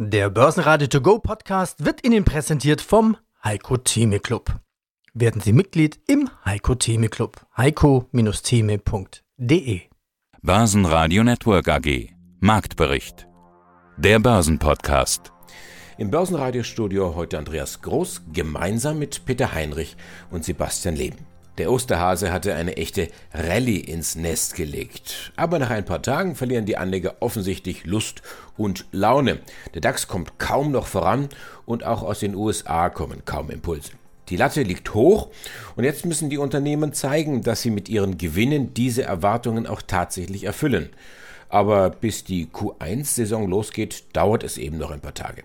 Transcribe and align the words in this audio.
Der 0.00 0.30
Börsenradio 0.30 0.86
To 0.86 1.00
Go 1.00 1.18
Podcast 1.18 1.84
wird 1.84 2.06
Ihnen 2.06 2.24
präsentiert 2.24 2.80
vom 2.80 3.16
Heiko 3.42 3.78
Theme 3.78 4.20
Club. 4.20 4.60
Werden 5.12 5.40
Sie 5.40 5.52
Mitglied 5.52 5.98
im 6.06 6.30
Heiko 6.44 6.76
Theme 6.76 7.08
Club. 7.08 7.44
heiko-theme.de 7.56 9.80
Börsenradio 10.40 11.24
Network 11.24 11.68
AG 11.68 12.10
Marktbericht 12.38 13.26
Der 13.96 14.20
Börsenpodcast 14.20 15.32
Im 15.98 16.12
Börsenradiostudio 16.12 17.16
heute 17.16 17.36
Andreas 17.36 17.82
Groß 17.82 18.22
gemeinsam 18.32 19.00
mit 19.00 19.24
Peter 19.24 19.52
Heinrich 19.52 19.96
und 20.30 20.44
Sebastian 20.44 20.94
Leben. 20.94 21.26
Der 21.58 21.72
Osterhase 21.72 22.32
hatte 22.32 22.54
eine 22.54 22.76
echte 22.76 23.08
Rallye 23.34 23.78
ins 23.80 24.14
Nest 24.14 24.54
gelegt. 24.54 25.32
Aber 25.34 25.58
nach 25.58 25.70
ein 25.70 25.84
paar 25.84 26.00
Tagen 26.00 26.36
verlieren 26.36 26.66
die 26.66 26.76
Anleger 26.76 27.16
offensichtlich 27.18 27.84
Lust 27.84 28.22
und 28.56 28.86
Laune. 28.92 29.40
Der 29.74 29.80
DAX 29.80 30.06
kommt 30.06 30.38
kaum 30.38 30.70
noch 30.70 30.86
voran 30.86 31.28
und 31.66 31.84
auch 31.84 32.04
aus 32.04 32.20
den 32.20 32.36
USA 32.36 32.90
kommen 32.90 33.24
kaum 33.24 33.50
Impulse. 33.50 33.90
Die 34.28 34.36
Latte 34.36 34.62
liegt 34.62 34.94
hoch 34.94 35.30
und 35.74 35.82
jetzt 35.82 36.06
müssen 36.06 36.30
die 36.30 36.38
Unternehmen 36.38 36.92
zeigen, 36.92 37.42
dass 37.42 37.62
sie 37.62 37.70
mit 37.70 37.88
ihren 37.88 38.18
Gewinnen 38.18 38.72
diese 38.72 39.02
Erwartungen 39.02 39.66
auch 39.66 39.82
tatsächlich 39.82 40.44
erfüllen. 40.44 40.90
Aber 41.48 41.90
bis 41.90 42.22
die 42.22 42.46
Q1-Saison 42.46 43.48
losgeht, 43.48 44.04
dauert 44.12 44.44
es 44.44 44.58
eben 44.58 44.78
noch 44.78 44.92
ein 44.92 45.00
paar 45.00 45.14
Tage. 45.14 45.42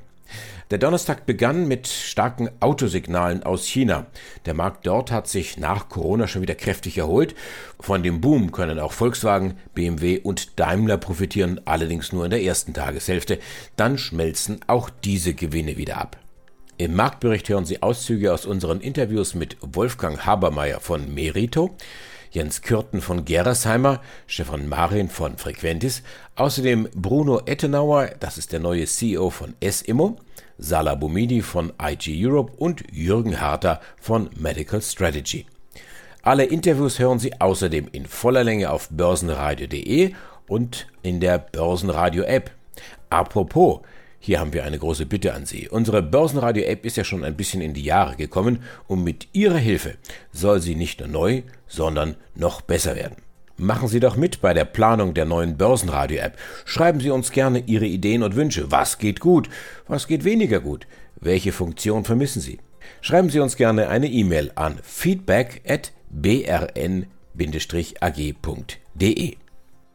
Der 0.72 0.78
Donnerstag 0.78 1.26
begann 1.26 1.68
mit 1.68 1.88
starken 1.88 2.50
Autosignalen 2.60 3.44
aus 3.44 3.68
China. 3.68 4.08
Der 4.46 4.54
Markt 4.54 4.88
dort 4.88 5.12
hat 5.12 5.28
sich 5.28 5.58
nach 5.58 5.90
Corona 5.90 6.28
schon 6.28 6.42
wieder 6.42 6.56
kräftig 6.56 6.98
erholt. 6.98 7.36
Von 7.80 8.02
dem 8.02 8.22
Boom 8.22 8.52
können 8.52 8.80
auch 8.80 8.92
Volkswagen, 8.92 9.58
BMW 9.76 10.20
und 10.20 10.60
Daimler 10.60 10.98
profitieren, 10.98 11.62
allerdings 11.66 12.12
nur 12.12 12.26
in 12.26 12.32
der 12.32 12.42
ersten 12.42 12.74
Tageshälfte. 12.74 13.40
Dann 13.76 13.98
schmelzen 13.98 14.62
auch 14.68 14.90
diese 14.90 15.34
Gewinne 15.34 15.78
wieder 15.78 15.98
ab. 15.98 16.18
Im 16.78 16.96
Marktbericht 16.96 17.48
hören 17.50 17.66
Sie 17.66 17.84
Auszüge 17.84 18.34
aus 18.34 18.48
unseren 18.48 18.82
Interviews 18.82 19.36
mit 19.36 19.58
Wolfgang 19.62 20.26
Habermeier 20.26 20.80
von 20.80 21.14
Merito, 21.14 21.76
Jens 22.34 22.64
Kürten 22.64 23.00
von 23.00 23.26
Gerresheimer, 23.26 24.02
Stefan 24.26 24.68
Marin 24.68 25.08
von 25.08 25.38
Frequentis, 25.38 26.02
außerdem 26.36 26.90
Bruno 26.96 27.42
Ettenauer, 27.46 28.10
das 28.20 28.40
ist 28.40 28.52
der 28.52 28.60
neue 28.60 28.86
CEO 28.86 29.30
von 29.30 29.54
SIMO, 29.64 30.18
Salah 30.58 30.96
Boumidi 30.96 31.44
von 31.44 31.72
IG 31.80 32.26
Europe 32.26 32.52
und 32.58 32.86
Jürgen 32.92 33.40
Harter 33.40 33.82
von 34.02 34.32
Medical 34.36 34.82
Strategy. 34.82 35.46
Alle 36.24 36.46
Interviews 36.46 36.98
hören 36.98 37.20
Sie 37.20 37.40
außerdem 37.40 37.90
in 37.92 38.08
voller 38.08 38.44
Länge 38.44 38.72
auf 38.72 38.90
börsenradio.de 38.90 40.16
und 40.48 40.88
in 41.04 41.20
der 41.20 41.38
Börsenradio-App. 41.38 42.50
Apropos, 43.12 43.82
hier 44.26 44.40
haben 44.40 44.54
wir 44.54 44.64
eine 44.64 44.80
große 44.80 45.06
Bitte 45.06 45.34
an 45.34 45.46
Sie. 45.46 45.68
Unsere 45.68 46.02
Börsenradio-App 46.02 46.86
ist 46.86 46.96
ja 46.96 47.04
schon 47.04 47.26
ein 47.26 47.36
bisschen 47.36 47.60
in 47.60 47.74
die 47.74 47.84
Jahre 47.84 48.16
gekommen 48.16 48.60
und 48.88 49.04
mit 49.04 49.28
Ihrer 49.34 49.58
Hilfe 49.58 49.96
soll 50.32 50.62
sie 50.62 50.76
nicht 50.76 51.02
nur 51.02 51.10
neu, 51.10 51.42
sondern 51.68 52.16
noch 52.34 52.62
besser 52.62 52.96
werden. 52.96 53.18
Machen 53.58 53.90
Sie 53.90 54.00
doch 54.00 54.16
mit 54.16 54.40
bei 54.40 54.54
der 54.54 54.64
Planung 54.64 55.14
der 55.14 55.26
neuen 55.26 55.58
Börsenradio-App. 55.58 56.38
Schreiben 56.64 57.02
Sie 57.02 57.10
uns 57.10 57.34
gerne 57.34 57.64
Ihre 57.66 57.86
Ideen 57.86 58.24
und 58.24 58.38
Wünsche. 58.38 58.72
Was 58.72 58.98
geht 58.98 59.20
gut? 59.20 59.50
Was 59.90 60.08
geht 60.08 60.24
weniger 60.24 60.62
gut? 60.62 60.88
Welche 61.20 61.52
Funktion 61.52 62.06
vermissen 62.06 62.42
Sie? 62.42 62.60
Schreiben 63.02 63.30
Sie 63.30 63.42
uns 63.42 63.58
gerne 63.58 63.90
eine 63.90 64.08
E-Mail 64.08 64.54
an 64.56 64.80
feedback 64.84 65.62
at 65.68 65.92
brn-ag.de. 66.12 67.08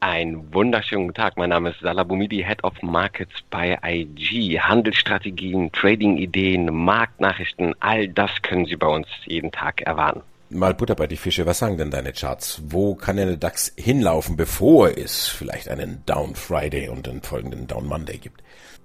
Ein 0.01 0.55
wunderschönen 0.55 1.13
Tag. 1.13 1.37
Mein 1.37 1.51
Name 1.51 1.71
ist 1.71 1.81
Salah 1.81 2.05
Boumidi, 2.05 2.45
Head 2.45 2.63
of 2.63 2.81
Markets 2.83 3.33
bei 3.51 3.77
IG. 3.85 4.61
Handelsstrategien, 4.61 5.73
Trading-Ideen, 5.73 6.73
Marktnachrichten, 6.73 7.75
all 7.81 8.07
das 8.07 8.31
können 8.43 8.67
Sie 8.67 8.77
bei 8.77 8.87
uns 8.87 9.09
jeden 9.27 9.51
Tag 9.51 9.81
erwarten. 9.83 10.21
Mal 10.51 10.73
Butter 10.75 10.95
bei 10.95 11.09
die 11.09 11.17
Fische, 11.17 11.47
was 11.47 11.59
sagen 11.59 11.79
denn 11.79 11.91
deine 11.91 12.13
Charts? 12.13 12.63
Wo 12.69 12.95
kann 12.95 13.17
denn 13.17 13.27
der 13.27 13.37
DAX 13.39 13.73
hinlaufen, 13.77 14.37
bevor 14.37 14.97
es 14.97 15.27
vielleicht 15.27 15.69
einen 15.69 16.05
Down 16.07 16.37
Friday 16.37 16.89
und 16.89 17.09
einen 17.09 17.23
folgenden 17.23 17.67
Down 17.67 17.87
Monday 17.87 18.19
gibt? 18.19 18.41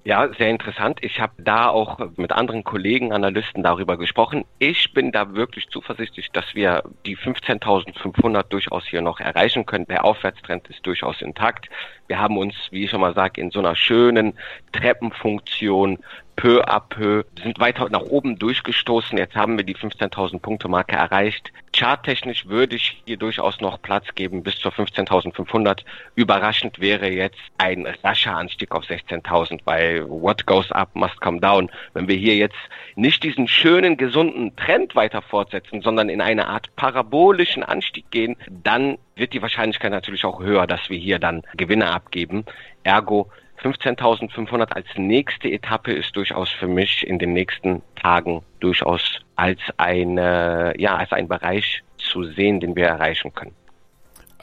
Ja, 0.05 0.27
sehr 0.37 0.49
interessant. 0.49 0.99
Ich 1.01 1.21
habe 1.21 1.41
da 1.41 1.69
auch 1.69 1.97
mit 2.17 2.33
anderen 2.33 2.65
Kollegen, 2.65 3.13
Analysten 3.13 3.63
darüber 3.63 3.95
gesprochen. 3.95 4.43
Ich 4.59 4.91
bin 4.93 5.13
da 5.13 5.33
wirklich 5.33 5.69
zuversichtlich, 5.69 6.29
dass 6.33 6.53
wir 6.55 6.83
die 7.05 7.15
15.500 7.15 8.43
durchaus 8.49 8.85
hier 8.85 9.01
noch 9.01 9.21
erreichen 9.21 9.65
können. 9.65 9.85
Der 9.87 10.03
Aufwärtstrend 10.03 10.67
ist 10.67 10.85
durchaus 10.85 11.21
intakt. 11.21 11.69
Wir 12.07 12.19
haben 12.19 12.37
uns, 12.37 12.53
wie 12.71 12.83
ich 12.83 12.91
schon 12.91 12.99
mal 12.99 13.13
sage, 13.13 13.39
in 13.39 13.51
so 13.51 13.59
einer 13.59 13.77
schönen 13.77 14.37
Treppenfunktion 14.73 15.99
peu 16.35 16.61
à 16.61 16.79
peu, 16.79 17.23
sind 17.41 17.59
weiter 17.59 17.87
nach 17.89 18.01
oben 18.01 18.37
durchgestoßen. 18.37 19.17
Jetzt 19.17 19.35
haben 19.35 19.57
wir 19.57 19.63
die 19.63 19.75
15.000 19.75 20.39
Punkte 20.39 20.67
Marke 20.67 20.95
erreicht. 20.95 21.51
Charttechnisch 21.75 22.47
würde 22.47 22.75
ich 22.75 23.01
hier 23.05 23.17
durchaus 23.17 23.59
noch 23.61 23.81
Platz 23.81 24.05
geben 24.15 24.43
bis 24.43 24.57
zur 24.57 24.71
15.500. 24.71 25.81
Überraschend 26.15 26.79
wäre 26.79 27.09
jetzt 27.09 27.39
ein 27.57 27.87
rascher 28.03 28.35
Anstieg 28.35 28.73
auf 28.73 28.83
16.000, 28.85 29.61
weil 29.65 30.07
what 30.09 30.45
goes 30.45 30.71
up 30.71 30.95
must 30.95 31.19
come 31.21 31.39
down. 31.39 31.71
Wenn 31.93 32.07
wir 32.07 32.15
hier 32.15 32.35
jetzt 32.35 32.57
nicht 32.95 33.23
diesen 33.23 33.47
schönen, 33.47 33.97
gesunden 33.97 34.55
Trend 34.55 34.95
weiter 34.95 35.21
fortsetzen, 35.21 35.81
sondern 35.81 36.09
in 36.09 36.21
eine 36.21 36.47
Art 36.47 36.75
parabolischen 36.75 37.63
Anstieg 37.63 38.09
gehen, 38.11 38.35
dann 38.47 38.97
wird 39.15 39.33
die 39.33 39.41
Wahrscheinlichkeit 39.41 39.91
natürlich 39.91 40.25
auch 40.25 40.41
höher, 40.41 40.67
dass 40.67 40.89
wir 40.89 40.97
hier 40.97 41.19
dann 41.19 41.43
Gewinne 41.55 41.91
abgeben. 41.91 42.45
Ergo 42.83 43.29
15.500 43.61 44.71
als 44.73 44.87
nächste 44.97 45.49
Etappe 45.49 45.93
ist 45.93 46.15
durchaus 46.15 46.49
für 46.49 46.67
mich 46.67 47.05
in 47.07 47.19
den 47.19 47.33
nächsten 47.33 47.81
Tagen 47.95 48.41
durchaus 48.59 49.21
als 49.35 49.59
eine, 49.77 50.73
ja, 50.77 50.95
als 50.97 51.11
ein 51.11 51.27
Bereich 51.27 51.81
zu 51.97 52.23
sehen, 52.23 52.59
den 52.59 52.75
wir 52.75 52.87
erreichen 52.87 53.33
können. 53.33 53.55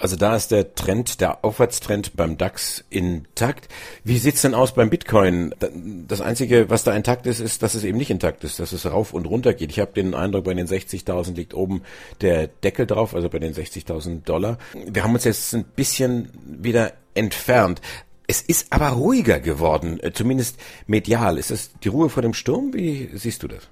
Also 0.00 0.16
da 0.16 0.34
ist 0.34 0.50
der 0.50 0.74
Trend, 0.74 1.20
der 1.20 1.44
Aufwärtstrend 1.44 2.16
beim 2.16 2.38
DAX 2.38 2.82
intakt. 2.88 3.68
Wie 4.02 4.16
sieht's 4.16 4.40
denn 4.40 4.54
aus 4.54 4.72
beim 4.72 4.88
Bitcoin? 4.88 5.54
Das 6.08 6.22
Einzige, 6.22 6.70
was 6.70 6.84
da 6.84 6.96
intakt 6.96 7.26
ist, 7.26 7.38
ist, 7.38 7.62
dass 7.62 7.74
es 7.74 7.84
eben 7.84 7.98
nicht 7.98 8.10
intakt 8.10 8.42
ist, 8.42 8.58
dass 8.60 8.72
es 8.72 8.90
rauf 8.90 9.12
und 9.12 9.26
runter 9.26 9.52
geht. 9.52 9.70
Ich 9.70 9.78
habe 9.78 9.92
den 9.92 10.14
Eindruck, 10.14 10.44
bei 10.44 10.54
den 10.54 10.66
60.000 10.66 11.34
liegt 11.34 11.52
oben 11.52 11.82
der 12.22 12.46
Deckel 12.46 12.86
drauf, 12.86 13.14
also 13.14 13.28
bei 13.28 13.38
den 13.38 13.52
60.000 13.52 14.24
Dollar. 14.24 14.56
Wir 14.72 15.04
haben 15.04 15.12
uns 15.12 15.24
jetzt 15.24 15.52
ein 15.52 15.64
bisschen 15.64 16.30
wieder 16.46 16.94
entfernt. 17.12 17.82
Es 18.30 18.42
ist 18.42 18.72
aber 18.72 18.90
ruhiger 18.90 19.40
geworden, 19.40 19.98
äh, 20.04 20.12
zumindest 20.12 20.62
medial. 20.86 21.36
Ist 21.36 21.50
es 21.50 21.76
die 21.80 21.88
Ruhe 21.88 22.08
vor 22.08 22.22
dem 22.22 22.32
Sturm? 22.32 22.72
Wie 22.72 23.08
siehst 23.12 23.42
du 23.42 23.48
das? 23.48 23.68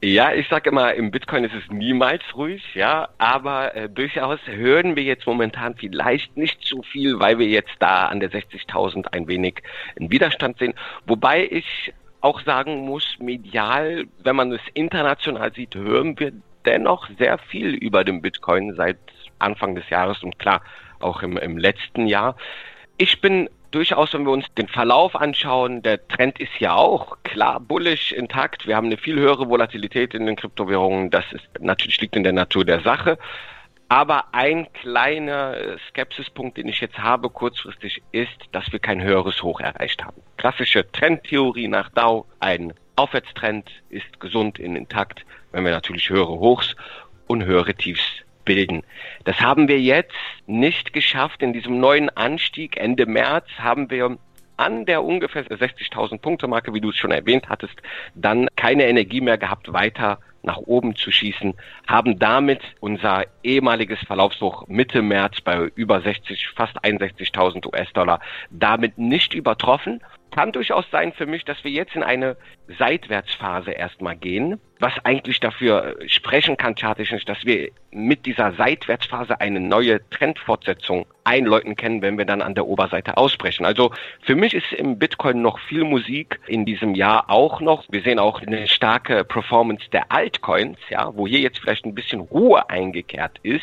Ja, 0.00 0.32
ich 0.32 0.46
sage 0.46 0.70
immer, 0.70 0.94
im 0.94 1.10
Bitcoin 1.10 1.42
ist 1.42 1.52
es 1.52 1.68
niemals 1.68 2.22
ruhig, 2.36 2.62
ja, 2.76 3.08
aber 3.18 3.74
äh, 3.74 3.88
durchaus 3.88 4.38
hören 4.46 4.94
wir 4.94 5.02
jetzt 5.02 5.26
momentan 5.26 5.74
vielleicht 5.74 6.36
nicht 6.36 6.64
so 6.64 6.82
viel, 6.82 7.18
weil 7.18 7.40
wir 7.40 7.48
jetzt 7.48 7.74
da 7.80 8.06
an 8.06 8.20
der 8.20 8.30
60.000 8.30 9.08
ein 9.08 9.26
wenig 9.26 9.64
einen 9.98 10.12
Widerstand 10.12 10.58
sehen. 10.58 10.74
Wobei 11.06 11.44
ich 11.50 11.92
auch 12.20 12.40
sagen 12.42 12.86
muss, 12.86 13.16
medial, 13.18 14.04
wenn 14.22 14.36
man 14.36 14.52
es 14.52 14.60
international 14.74 15.52
sieht, 15.54 15.74
hören 15.74 16.16
wir 16.20 16.30
dennoch 16.66 17.08
sehr 17.18 17.36
viel 17.36 17.74
über 17.74 18.04
den 18.04 18.22
Bitcoin 18.22 18.76
seit 18.76 18.98
Anfang 19.40 19.74
des 19.74 19.90
Jahres 19.90 20.22
und 20.22 20.38
klar 20.38 20.62
auch 21.00 21.24
im, 21.24 21.36
im 21.36 21.58
letzten 21.58 22.06
Jahr. 22.06 22.36
Ich 22.96 23.20
bin 23.20 23.48
durchaus, 23.72 24.12
wenn 24.14 24.24
wir 24.24 24.30
uns 24.30 24.46
den 24.54 24.68
Verlauf 24.68 25.16
anschauen, 25.16 25.82
der 25.82 26.06
Trend 26.06 26.38
ist 26.38 26.58
ja 26.60 26.74
auch 26.74 27.16
klar 27.24 27.58
bullish 27.58 28.12
intakt. 28.12 28.66
Wir 28.66 28.76
haben 28.76 28.86
eine 28.86 28.96
viel 28.96 29.18
höhere 29.18 29.48
Volatilität 29.48 30.14
in 30.14 30.26
den 30.26 30.36
Kryptowährungen. 30.36 31.10
Das 31.10 31.24
ist 31.32 31.48
natürlich 31.60 32.00
liegt 32.00 32.14
in 32.14 32.22
der 32.22 32.32
Natur 32.32 32.64
der 32.64 32.80
Sache. 32.80 33.18
Aber 33.88 34.32
ein 34.32 34.72
kleiner 34.72 35.78
Skepsispunkt, 35.88 36.56
den 36.56 36.68
ich 36.68 36.80
jetzt 36.80 36.98
habe 36.98 37.28
kurzfristig, 37.28 38.02
ist, 38.12 38.30
dass 38.52 38.70
wir 38.72 38.78
kein 38.78 39.02
höheres 39.02 39.42
Hoch 39.42 39.60
erreicht 39.60 40.02
haben. 40.02 40.22
Klassische 40.38 40.90
Trendtheorie 40.92 41.68
nach 41.68 41.90
Dow, 41.90 42.24
ein 42.40 42.72
Aufwärtstrend 42.96 43.70
ist 43.90 44.20
gesund 44.20 44.58
in 44.58 44.76
intakt, 44.76 45.24
wenn 45.50 45.64
wir 45.64 45.72
natürlich 45.72 46.08
höhere 46.08 46.38
Hochs 46.38 46.74
und 47.26 47.44
höhere 47.44 47.74
Tiefs 47.74 48.02
bilden. 48.44 48.82
Das 49.24 49.40
haben 49.40 49.68
wir 49.68 49.80
jetzt 49.80 50.14
nicht 50.46 50.92
geschafft. 50.92 51.42
In 51.42 51.52
diesem 51.52 51.80
neuen 51.80 52.10
Anstieg 52.10 52.76
Ende 52.76 53.06
März 53.06 53.46
haben 53.58 53.90
wir 53.90 54.18
an 54.56 54.84
der 54.86 55.02
ungefähr 55.02 55.44
60.000 55.44 56.18
Punkte 56.18 56.46
Marke, 56.46 56.72
wie 56.74 56.80
du 56.80 56.90
es 56.90 56.96
schon 56.96 57.10
erwähnt 57.10 57.48
hattest, 57.48 57.74
dann 58.14 58.48
keine 58.56 58.86
Energie 58.86 59.20
mehr 59.20 59.38
gehabt, 59.38 59.72
weiter 59.72 60.18
nach 60.42 60.58
oben 60.58 60.96
zu 60.96 61.10
schießen, 61.10 61.54
haben 61.86 62.18
damit 62.18 62.60
unser 62.80 63.24
ehemaliges 63.42 64.00
Verlaufshoch 64.00 64.66
Mitte 64.68 65.02
März 65.02 65.40
bei 65.40 65.70
über 65.74 66.00
60, 66.00 66.48
fast 66.48 66.84
61.000 66.84 67.66
US-Dollar 67.66 68.20
damit 68.50 68.98
nicht 68.98 69.34
übertroffen. 69.34 70.00
Kann 70.32 70.52
durchaus 70.52 70.84
sein 70.90 71.12
für 71.12 71.26
mich, 71.26 71.44
dass 71.44 71.62
wir 71.62 71.70
jetzt 71.70 71.94
in 71.94 72.02
eine 72.02 72.36
Seitwärtsphase 72.78 73.72
erstmal 73.72 74.16
gehen, 74.16 74.60
was 74.82 74.92
eigentlich 75.04 75.38
dafür 75.38 75.96
sprechen 76.08 76.56
kann, 76.56 76.74
charttechnisch, 76.74 77.24
dass 77.24 77.44
wir 77.44 77.70
mit 77.92 78.26
dieser 78.26 78.52
Seitwärtsphase 78.54 79.40
eine 79.40 79.60
neue 79.60 80.00
Trendfortsetzung 80.10 81.06
einläuten 81.22 81.76
können, 81.76 82.02
wenn 82.02 82.18
wir 82.18 82.24
dann 82.24 82.42
an 82.42 82.56
der 82.56 82.66
Oberseite 82.66 83.16
ausbrechen. 83.16 83.64
Also 83.64 83.92
für 84.22 84.34
mich 84.34 84.54
ist 84.54 84.72
im 84.72 84.98
Bitcoin 84.98 85.40
noch 85.40 85.60
viel 85.60 85.84
Musik 85.84 86.40
in 86.48 86.66
diesem 86.66 86.96
Jahr 86.96 87.30
auch 87.30 87.60
noch. 87.60 87.84
Wir 87.90 88.02
sehen 88.02 88.18
auch 88.18 88.42
eine 88.42 88.66
starke 88.66 89.22
Performance 89.22 89.88
der 89.92 90.10
Altcoins, 90.10 90.78
ja, 90.90 91.14
wo 91.14 91.28
hier 91.28 91.38
jetzt 91.38 91.60
vielleicht 91.60 91.84
ein 91.84 91.94
bisschen 91.94 92.20
Ruhe 92.20 92.68
eingekehrt 92.68 93.38
ist 93.44 93.62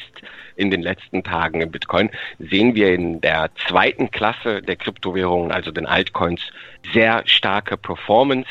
in 0.56 0.72
den 0.72 0.82
letzten 0.82 1.24
Tagen 1.24 1.60
im 1.60 1.72
Bitcoin, 1.72 2.10
sehen 2.40 2.76
wir 2.76 2.94
in 2.94 3.20
der 3.20 3.50
zweiten 3.68 4.10
Klasse 4.10 4.62
der 4.62 4.78
Kryptowährungen, 4.78 5.52
also 5.52 5.72
den 5.72 5.86
Altcoins, 5.86 6.42
sehr 6.94 7.24
starke 7.26 7.76
Performance 7.76 8.48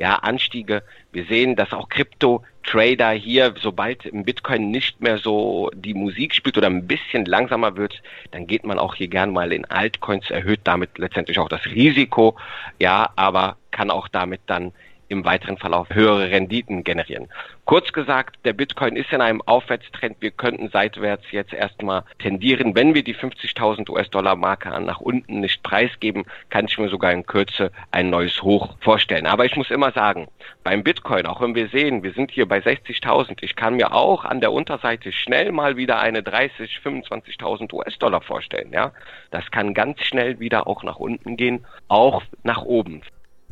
ja, 0.00 0.16
Anstiege. 0.16 0.82
Wir 1.12 1.24
sehen, 1.24 1.56
dass 1.56 1.72
auch 1.72 1.88
Krypto-Trader 1.88 3.10
hier, 3.10 3.54
sobald 3.60 4.06
im 4.06 4.24
Bitcoin 4.24 4.70
nicht 4.70 5.00
mehr 5.00 5.18
so 5.18 5.70
die 5.74 5.94
Musik 5.94 6.34
spielt 6.34 6.56
oder 6.56 6.68
ein 6.68 6.86
bisschen 6.86 7.24
langsamer 7.24 7.76
wird, 7.76 8.00
dann 8.30 8.46
geht 8.46 8.64
man 8.64 8.78
auch 8.78 8.94
hier 8.94 9.08
gern 9.08 9.32
mal 9.32 9.52
in 9.52 9.64
Altcoins, 9.64 10.30
erhöht 10.30 10.60
damit 10.64 10.98
letztendlich 10.98 11.38
auch 11.38 11.48
das 11.48 11.66
Risiko, 11.66 12.36
ja, 12.78 13.10
aber 13.16 13.56
kann 13.72 13.90
auch 13.90 14.08
damit 14.08 14.40
dann 14.46 14.72
im 15.10 15.24
weiteren 15.24 15.58
Verlauf 15.58 15.88
höhere 15.90 16.30
Renditen 16.30 16.84
generieren. 16.84 17.28
Kurz 17.64 17.92
gesagt, 17.92 18.36
der 18.44 18.52
Bitcoin 18.52 18.96
ist 18.96 19.12
in 19.12 19.20
einem 19.20 19.42
Aufwärtstrend. 19.42 20.16
Wir 20.20 20.30
könnten 20.30 20.70
seitwärts 20.70 21.24
jetzt 21.32 21.52
erstmal 21.52 22.04
tendieren. 22.20 22.74
Wenn 22.74 22.94
wir 22.94 23.02
die 23.02 23.14
50.000 23.14 23.90
US-Dollar-Marke 23.90 24.68
nach 24.80 25.00
unten 25.00 25.40
nicht 25.40 25.62
preisgeben, 25.62 26.24
kann 26.48 26.66
ich 26.66 26.78
mir 26.78 26.88
sogar 26.88 27.12
in 27.12 27.26
Kürze 27.26 27.72
ein 27.90 28.08
neues 28.08 28.42
Hoch 28.42 28.76
vorstellen. 28.80 29.26
Aber 29.26 29.44
ich 29.44 29.56
muss 29.56 29.70
immer 29.70 29.90
sagen, 29.92 30.28
beim 30.62 30.84
Bitcoin, 30.84 31.26
auch 31.26 31.40
wenn 31.40 31.54
wir 31.54 31.68
sehen, 31.68 32.02
wir 32.04 32.12
sind 32.12 32.30
hier 32.30 32.46
bei 32.46 32.58
60.000, 32.58 33.38
ich 33.42 33.56
kann 33.56 33.76
mir 33.76 33.92
auch 33.92 34.24
an 34.24 34.40
der 34.40 34.52
Unterseite 34.52 35.10
schnell 35.10 35.50
mal 35.50 35.76
wieder 35.76 35.98
eine 35.98 36.22
30, 36.22 36.80
25.000 36.84 37.72
US-Dollar 37.72 38.20
vorstellen. 38.20 38.72
Ja, 38.72 38.92
das 39.32 39.50
kann 39.50 39.74
ganz 39.74 40.02
schnell 40.04 40.38
wieder 40.38 40.68
auch 40.68 40.84
nach 40.84 40.96
unten 40.96 41.36
gehen, 41.36 41.66
auch 41.88 42.22
nach 42.44 42.62
oben. 42.62 43.02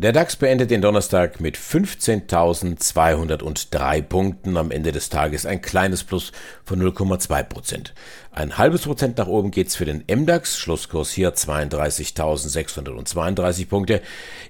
Der 0.01 0.13
DAX 0.13 0.37
beendet 0.37 0.71
den 0.71 0.81
Donnerstag 0.81 1.41
mit 1.41 1.59
15.203 1.59 4.03
Punkten. 4.03 4.57
Am 4.57 4.71
Ende 4.71 4.93
des 4.93 5.09
Tages 5.09 5.45
ein 5.45 5.61
kleines 5.61 6.05
Plus 6.05 6.31
von 6.65 6.81
0,2 6.81 7.43
Prozent. 7.43 7.95
Ein 8.31 8.59
halbes 8.59 8.83
Prozent 8.83 9.19
nach 9.19 9.27
oben 9.27 9.51
geht's 9.51 9.75
für 9.75 9.87
den 9.87 10.05
MDAX. 10.09 10.57
Schlusskurs 10.57 11.11
hier 11.11 11.35
32.632 11.35 13.67
Punkte. 13.67 14.01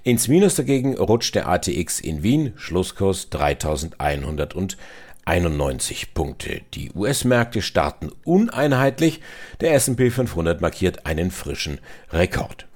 Ins 0.03 0.27
Minus 0.27 0.53
dagegen 0.53 0.99
rutscht 0.99 1.33
der 1.33 1.47
ATX 1.47 1.99
in 1.99 2.21
Wien. 2.21 2.53
Schlusskurs 2.55 3.31
3.191 3.31 6.09
Punkte. 6.13 6.61
Die 6.75 6.91
US-Märkte 6.91 7.63
starten 7.63 8.11
uneinheitlich. 8.23 9.19
Der 9.61 9.73
S&P 9.73 10.11
500 10.11 10.61
markiert 10.61 11.07
einen 11.07 11.31
frischen 11.31 11.79
Rekord. 12.11 12.67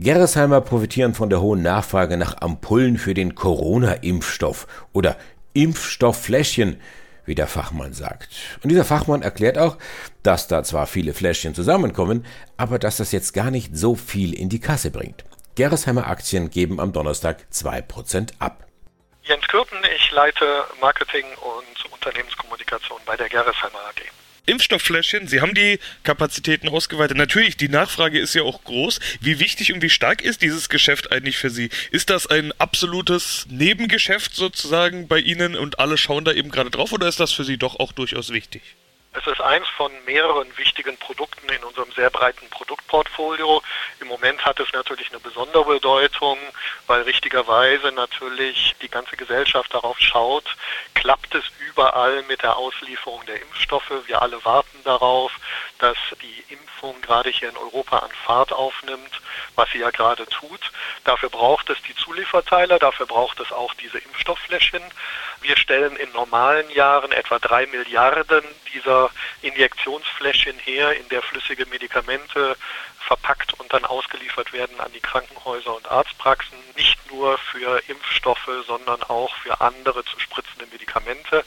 Gerresheimer 0.00 0.60
profitieren 0.60 1.12
von 1.12 1.28
der 1.28 1.40
hohen 1.40 1.60
Nachfrage 1.60 2.16
nach 2.16 2.40
Ampullen 2.40 2.98
für 2.98 3.14
den 3.14 3.34
Corona-Impfstoff 3.34 4.68
oder 4.92 5.16
Impfstofffläschchen, 5.54 6.80
wie 7.24 7.34
der 7.34 7.48
Fachmann 7.48 7.92
sagt. 7.92 8.28
Und 8.62 8.68
dieser 8.70 8.84
Fachmann 8.84 9.22
erklärt 9.22 9.58
auch, 9.58 9.76
dass 10.22 10.46
da 10.46 10.62
zwar 10.62 10.86
viele 10.86 11.14
Fläschchen 11.14 11.52
zusammenkommen, 11.52 12.24
aber 12.56 12.78
dass 12.78 12.98
das 12.98 13.10
jetzt 13.10 13.34
gar 13.34 13.50
nicht 13.50 13.76
so 13.76 13.96
viel 13.96 14.34
in 14.34 14.48
die 14.48 14.60
Kasse 14.60 14.92
bringt. 14.92 15.24
Gerresheimer 15.56 16.06
Aktien 16.06 16.48
geben 16.48 16.78
am 16.78 16.92
Donnerstag 16.92 17.46
2% 17.52 18.34
ab. 18.38 18.68
Jens 19.24 19.48
Kürten, 19.48 19.78
ich 19.96 20.12
leite 20.12 20.64
Marketing 20.80 21.26
und 21.26 21.92
Unternehmenskommunikation 21.92 23.00
bei 23.04 23.16
der 23.16 23.28
Gerresheimer 23.28 23.80
AG. 23.88 24.17
Impfstofffläschchen, 24.48 25.28
Sie 25.28 25.40
haben 25.40 25.54
die 25.54 25.78
Kapazitäten 26.02 26.68
ausgeweitet. 26.68 27.16
Natürlich, 27.16 27.56
die 27.56 27.68
Nachfrage 27.68 28.18
ist 28.18 28.34
ja 28.34 28.42
auch 28.42 28.64
groß. 28.64 28.98
Wie 29.20 29.38
wichtig 29.38 29.72
und 29.72 29.82
wie 29.82 29.90
stark 29.90 30.22
ist 30.22 30.42
dieses 30.42 30.68
Geschäft 30.68 31.12
eigentlich 31.12 31.36
für 31.36 31.50
Sie? 31.50 31.70
Ist 31.90 32.10
das 32.10 32.26
ein 32.26 32.52
absolutes 32.58 33.46
Nebengeschäft 33.50 34.34
sozusagen 34.34 35.06
bei 35.06 35.20
Ihnen 35.20 35.54
und 35.54 35.78
alle 35.78 35.98
schauen 35.98 36.24
da 36.24 36.32
eben 36.32 36.50
gerade 36.50 36.70
drauf 36.70 36.92
oder 36.92 37.08
ist 37.08 37.20
das 37.20 37.32
für 37.32 37.44
Sie 37.44 37.58
doch 37.58 37.78
auch 37.78 37.92
durchaus 37.92 38.30
wichtig? 38.30 38.62
Es 39.18 39.26
ist 39.26 39.40
eins 39.40 39.66
von 39.76 39.90
mehreren 40.04 40.56
wichtigen 40.56 40.96
Produkten 40.96 41.48
in 41.48 41.64
unserem 41.64 41.90
sehr 41.90 42.08
breiten 42.08 42.48
Produktportfolio. 42.50 43.60
Im 43.98 44.06
Moment 44.06 44.44
hat 44.44 44.60
es 44.60 44.72
natürlich 44.72 45.10
eine 45.10 45.18
besondere 45.18 45.64
Bedeutung, 45.64 46.38
weil 46.86 47.02
richtigerweise 47.02 47.90
natürlich 47.90 48.76
die 48.80 48.88
ganze 48.88 49.16
Gesellschaft 49.16 49.74
darauf 49.74 49.98
schaut, 49.98 50.44
klappt 50.94 51.34
es 51.34 51.44
überall 51.68 52.22
mit 52.28 52.42
der 52.42 52.56
Auslieferung 52.56 53.26
der 53.26 53.42
Impfstoffe. 53.42 53.90
Wir 54.06 54.22
alle 54.22 54.44
warten 54.44 54.77
darauf, 54.84 55.32
dass 55.78 55.96
die 56.22 56.44
Impfung 56.52 57.00
gerade 57.02 57.30
hier 57.30 57.48
in 57.48 57.56
Europa 57.56 57.98
an 57.98 58.10
Fahrt 58.24 58.52
aufnimmt, 58.52 59.20
was 59.54 59.70
sie 59.70 59.78
ja 59.78 59.90
gerade 59.90 60.26
tut. 60.26 60.72
Dafür 61.04 61.28
braucht 61.28 61.70
es 61.70 61.78
die 61.82 61.94
Zulieferteile, 61.94 62.78
dafür 62.78 63.06
braucht 63.06 63.40
es 63.40 63.52
auch 63.52 63.74
diese 63.74 63.98
Impfstofffläschchen. 63.98 64.82
Wir 65.40 65.56
stellen 65.56 65.96
in 65.96 66.10
normalen 66.12 66.68
Jahren 66.70 67.12
etwa 67.12 67.38
drei 67.38 67.66
Milliarden 67.66 68.44
dieser 68.72 69.10
Injektionsfläschchen 69.42 70.58
her, 70.58 70.96
in 70.96 71.08
der 71.08 71.22
flüssige 71.22 71.66
Medikamente 71.66 72.56
verpackt 73.08 73.54
und 73.58 73.72
dann 73.72 73.84
ausgeliefert 73.84 74.52
werden 74.52 74.80
an 74.80 74.92
die 74.92 75.00
Krankenhäuser 75.00 75.74
und 75.74 75.88
Arztpraxen, 75.88 76.58
nicht 76.76 76.98
nur 77.10 77.38
für 77.38 77.82
Impfstoffe, 77.88 78.50
sondern 78.66 79.02
auch 79.04 79.34
für 79.36 79.60
andere 79.60 80.04
zu 80.04 80.18
spritzende 80.18 80.66
Medikamente. 80.66 81.44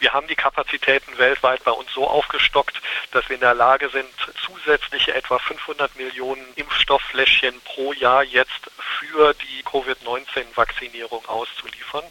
Wir 0.00 0.12
haben 0.12 0.28
die 0.28 0.36
Kapazitäten 0.36 1.18
weltweit 1.18 1.64
bei 1.64 1.72
uns 1.72 1.92
so 1.92 2.06
aufgestockt, 2.06 2.80
dass 3.12 3.28
wir 3.28 3.34
in 3.34 3.40
der 3.40 3.54
Lage 3.54 3.88
sind, 3.88 4.08
zusätzliche 4.46 5.14
etwa 5.14 5.38
500 5.38 5.96
Millionen 5.96 6.44
Impfstofffläschchen 6.54 7.60
pro 7.62 7.92
Jahr 7.92 8.22
jetzt 8.22 8.70
für 8.78 9.34
die 9.34 9.62
Covid-19-Vaccinierung 9.64 11.26
auszuliefern. 11.26 12.04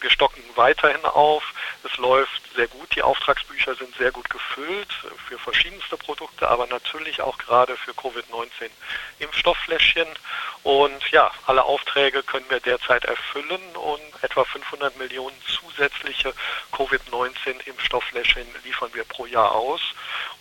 Wir 0.00 0.10
stocken 0.10 0.42
weiterhin 0.54 1.04
auf. 1.04 1.42
Es 1.84 1.96
läuft 1.98 2.42
sehr 2.54 2.68
gut. 2.68 2.94
Die 2.94 3.02
Auftragsbücher 3.02 3.74
sind 3.74 3.94
sehr 3.96 4.10
gut 4.10 4.28
gefüllt 4.30 4.92
für 5.28 5.38
verschiedenste 5.38 5.96
Produkte, 5.96 6.48
aber 6.48 6.66
natürlich 6.66 7.20
auch 7.20 7.38
gerade 7.38 7.76
für 7.76 7.92
Covid-19 7.92 8.70
Impfstofffläschchen. 9.18 10.08
Und 10.62 11.10
ja, 11.10 11.30
alle 11.46 11.64
Aufträge 11.64 12.22
können 12.22 12.46
wir 12.48 12.60
derzeit 12.60 13.04
erfüllen 13.04 13.60
und 13.76 14.22
etwa 14.22 14.44
500 14.44 14.96
Millionen 14.98 15.36
zusätzliche 15.46 16.34
Covid-19 16.72 17.66
Impfstofffläschchen 17.66 18.46
liefern 18.64 18.90
wir 18.92 19.04
pro 19.04 19.26
Jahr 19.26 19.52
aus 19.52 19.80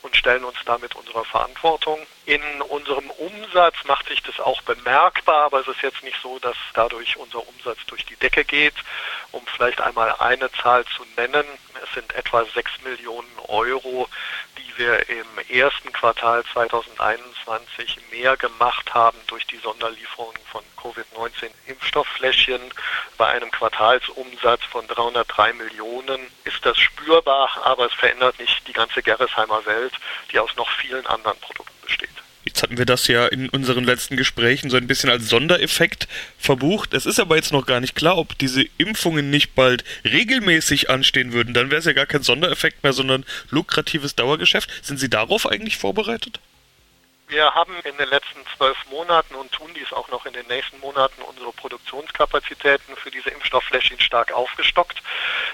und 0.01 0.15
stellen 0.15 0.43
uns 0.43 0.57
damit 0.65 0.95
unserer 0.95 1.25
Verantwortung. 1.25 1.99
In 2.25 2.41
unserem 2.61 3.09
Umsatz 3.11 3.75
macht 3.85 4.07
sich 4.07 4.21
das 4.23 4.39
auch 4.39 4.61
bemerkbar, 4.63 5.45
aber 5.45 5.61
es 5.61 5.67
ist 5.67 5.81
jetzt 5.81 6.03
nicht 6.03 6.17
so, 6.21 6.39
dass 6.39 6.55
dadurch 6.73 7.17
unser 7.17 7.45
Umsatz 7.47 7.79
durch 7.87 8.05
die 8.05 8.15
Decke 8.15 8.45
geht. 8.45 8.75
Um 9.31 9.45
vielleicht 9.49 9.81
einmal 9.81 10.15
eine 10.19 10.51
Zahl 10.51 10.85
zu 10.85 11.03
nennen, 11.17 11.45
es 11.83 11.93
sind 11.93 12.13
etwa 12.13 12.43
6 12.43 12.81
Millionen 12.83 13.31
Euro, 13.47 14.07
die 14.57 14.77
wir 14.77 15.09
im 15.09 15.27
ersten 15.49 15.91
Quartal 15.91 16.43
2021 16.53 17.97
mehr 18.11 18.37
gemacht 18.37 18.93
haben 18.93 19.17
durch 19.27 19.45
die 19.47 19.57
Sonderlieferung 19.57 20.33
von 20.51 20.63
Covid-19 20.77 21.49
Impfstofffläschchen. 21.67 22.61
Bei 23.17 23.27
einem 23.27 23.51
Quartalsumsatz 23.51 24.63
von 24.65 24.87
303 24.87 25.53
Millionen 25.53 26.27
ist 26.43 26.65
das 26.65 26.77
spürbar, 26.77 27.49
aber 27.63 27.85
es 27.85 27.93
verändert 27.93 28.39
nicht 28.39 28.67
die 28.67 28.73
ganze 28.73 29.01
Gerresheimer 29.01 29.65
Welt, 29.65 29.93
die 30.31 30.39
aus 30.39 30.55
noch 30.55 30.69
vielen 30.69 31.05
anderen 31.07 31.39
Produkten. 31.39 31.78
Jetzt 32.45 32.63
hatten 32.63 32.77
wir 32.77 32.85
das 32.85 33.07
ja 33.07 33.27
in 33.27 33.49
unseren 33.49 33.83
letzten 33.83 34.15
Gesprächen 34.15 34.69
so 34.69 34.77
ein 34.77 34.87
bisschen 34.87 35.09
als 35.09 35.27
Sondereffekt 35.29 36.07
verbucht. 36.37 36.93
Es 36.93 37.05
ist 37.05 37.19
aber 37.19 37.35
jetzt 37.35 37.51
noch 37.51 37.65
gar 37.65 37.79
nicht 37.79 37.95
klar, 37.95 38.17
ob 38.17 38.37
diese 38.37 38.63
Impfungen 38.77 39.29
nicht 39.29 39.55
bald 39.55 39.83
regelmäßig 40.05 40.89
anstehen 40.89 41.33
würden. 41.33 41.53
Dann 41.53 41.69
wäre 41.69 41.79
es 41.79 41.85
ja 41.85 41.93
gar 41.93 42.05
kein 42.05 42.23
Sondereffekt 42.23 42.83
mehr, 42.83 42.93
sondern 42.93 43.25
lukratives 43.49 44.15
Dauergeschäft. 44.15 44.69
Sind 44.83 44.97
Sie 44.97 45.09
darauf 45.09 45.47
eigentlich 45.47 45.77
vorbereitet? 45.77 46.39
Wir 47.27 47.53
haben 47.53 47.73
in 47.83 47.95
den 47.97 48.09
letzten 48.09 48.39
zwölf 48.57 48.77
Monaten 48.89 49.35
und 49.35 49.51
tun 49.51 49.71
dies 49.75 49.93
auch 49.93 50.07
noch 50.09 50.25
in 50.25 50.33
den 50.33 50.47
nächsten 50.47 50.79
Monaten 50.79 51.21
unsere 51.21 51.51
Produktionskapazitäten 51.53 52.95
für 52.95 53.11
diese 53.11 53.29
Impfstofffläschchen 53.29 53.99
stark 53.99 54.31
aufgestockt. 54.31 55.03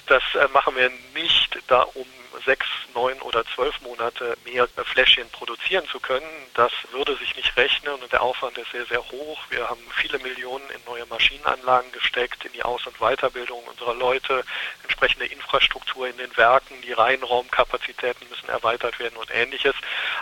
Das 0.08 0.24
äh, 0.36 0.48
machen 0.54 0.74
wir 0.78 0.90
nicht, 1.14 1.58
da 1.68 1.82
um 1.82 2.06
sechs, 2.44 2.68
neun 2.94 3.20
oder 3.22 3.46
zwölf 3.46 3.80
Monate 3.82 4.38
mehr 4.46 4.68
Fläschchen 4.84 5.30
produzieren 5.32 5.88
zu 5.88 6.00
können. 6.00 6.26
Das 6.54 6.72
würde 6.92 7.16
sich 7.18 7.36
nicht 7.36 7.56
rechnen 7.58 7.94
und 7.94 8.12
der 8.12 8.22
Aufwand 8.22 8.58
ist 8.58 8.72
sehr, 8.72 8.86
sehr 8.86 9.04
hoch. 9.12 9.40
Wir 9.50 9.70
haben 9.70 9.82
viele 9.96 10.20
Millionen 10.20 10.70
in 10.70 10.84
neue 10.86 11.06
Maschinenanlagen 11.06 11.92
gesteckt, 11.92 12.46
in 12.46 12.54
die 12.54 12.64
Aus- 12.64 12.86
und 12.88 12.98
Weiterbildung 13.00 13.64
unserer 13.66 13.94
Leute, 13.94 14.44
entsprechende 14.84 15.26
Infrastruktur 15.26 16.08
in 16.08 16.18
den 16.18 16.36
Werken, 16.38 16.82
die 16.82 16.94
Reihenraumkapazitäten 16.94 18.28
müssen 18.30 18.50
erweitert 18.50 19.00
werden 19.00 19.18
und 19.18 19.30
ähnliches. 19.34 19.76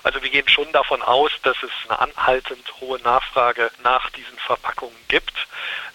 Also 0.03 0.22
wir 0.22 0.29
gehen 0.29 0.48
schon 0.48 0.72
davon 0.72 1.01
aus, 1.01 1.32
dass 1.43 1.58
es 1.63 1.72
eine 1.88 2.00
anhaltend 2.00 2.74
hohe 2.82 3.00
Nachfrage 3.01 3.72
nach 3.84 4.10
diesen 4.12 4.38
Verpackungen 4.39 4.98
gibt. 5.08 5.48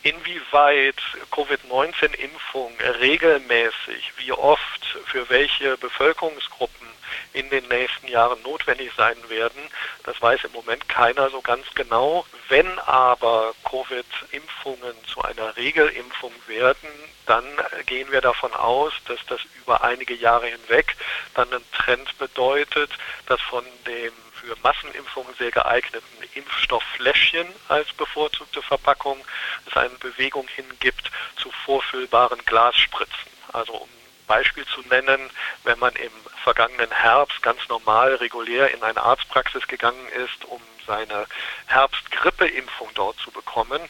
Inwieweit 0.03 1.03
Covid-19-Impfung 1.33 2.73
regelmäßig, 3.01 4.13
wie 4.17 4.33
oft, 4.33 4.99
für 5.07 5.29
welche 5.29 5.77
Bevölkerungsgruppen 6.09 6.89
in 7.35 7.51
den 7.51 7.69
nächsten 7.69 8.09
Jahren 8.09 8.41
notwendig 8.43 8.91
sein 8.97 9.17
werden, 9.29 9.61
das 10.05 10.21
weiß 10.21 10.45
im 10.45 10.53
Moment 10.53 10.89
keiner 10.89 11.29
so 11.31 11.43
ganz 11.43 11.67
genau. 11.75 12.25
Wenn 12.49 12.79
aber 12.81 13.55
Covid-Impfungen 13.69 14.95
zu 15.07 15.23
einer 15.23 15.55
Regelimpfung 15.57 16.33
werden, 16.47 16.89
dann 17.27 17.45
gehen 17.85 18.11
wir 18.11 18.23
davon 18.23 18.53
aus, 18.55 18.93
dass 19.07 19.19
das 19.27 19.41
über 19.63 19.85
einige 19.85 20.15
Jahre 20.15 20.47
hinweg 20.47 20.97
dann 21.35 21.53
einen 21.53 21.73
Trend 21.73 22.17
bedeutet, 22.19 22.91
dass 23.27 23.41
von 23.43 23.65
dem 23.87 24.13
für 24.41 24.57
Massenimpfungen 24.63 25.35
sehr 25.35 25.51
geeigneten 25.51 26.07
Impfstofffläschchen 26.35 27.47
als 27.69 27.93
bevorzugte 27.93 28.63
Verpackung 28.63 29.19
es 29.67 29.77
eine 29.77 29.97
Bewegung 29.97 30.49
hingibt 30.49 31.11
zu 31.37 31.51
vorfüllbaren 31.67 32.39
Glasspritzen. 32.47 33.29
Also 33.53 33.73
um 33.75 33.89
Beispiel 34.29 34.65
zu 34.67 34.83
nennen, 34.83 35.31
wenn 35.65 35.79
man 35.81 35.95
im 35.97 36.13
vergangenen 36.45 36.91
Herbst 36.93 37.43
ganz 37.43 37.67
normal, 37.69 38.15
regulär 38.15 38.73
in 38.73 38.83
eine 38.85 39.03
Arztpraxis 39.03 39.67
gegangen 39.67 40.09
ist, 40.11 40.45
um 40.45 40.63
seine 40.87 41.27
Herbstgrippeimpfung 41.67 42.89
dort 42.95 43.19
zu 43.19 43.31
bekommen, 43.31 43.81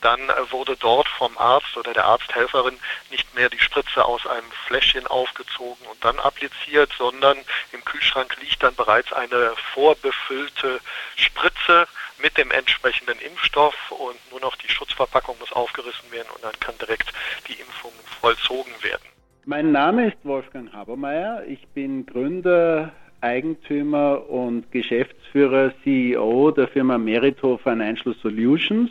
dann 0.00 0.32
wurde 0.50 0.76
dort 0.76 1.08
vom 1.08 1.36
Arzt 1.36 1.76
oder 1.76 1.92
der 1.92 2.04
Arzthelferin 2.04 2.78
nicht 3.10 3.34
mehr 3.34 3.50
die 3.50 3.58
Spritze 3.58 4.04
aus 4.04 4.26
einem 4.26 4.50
Fläschchen 4.66 5.06
aufgezogen 5.06 5.86
und 5.86 6.02
dann 6.04 6.18
appliziert, 6.18 6.90
sondern 6.96 7.36
im 7.72 7.84
Kühlschrank 7.84 8.36
liegt 8.40 8.62
dann 8.62 8.74
bereits 8.76 9.12
eine 9.12 9.54
vorbefüllte 9.74 10.80
Spritze 11.16 11.88
mit 12.18 12.36
dem 12.36 12.50
entsprechenden 12.50 13.18
Impfstoff 13.20 13.76
und 13.90 14.30
nur 14.30 14.40
noch 14.40 14.56
die 14.56 14.68
Schutzverpackung 14.68 15.38
muss 15.38 15.52
aufgerissen 15.52 16.10
werden 16.10 16.30
und 16.34 16.42
dann 16.42 16.58
kann 16.60 16.78
direkt 16.78 17.12
die 17.48 17.54
Impfung 17.54 17.92
vollzogen 18.20 18.72
werden. 18.82 19.17
Mein 19.50 19.72
Name 19.72 20.08
ist 20.08 20.18
Wolfgang 20.24 20.70
Habermeier. 20.74 21.42
Ich 21.48 21.66
bin 21.68 22.04
Gründer, 22.04 22.92
Eigentümer 23.22 24.28
und 24.28 24.70
Geschäftsführer 24.70 25.72
CEO 25.82 26.50
der 26.50 26.68
Firma 26.68 26.98
Merito 26.98 27.56
Financial 27.56 28.14
Solutions. 28.22 28.90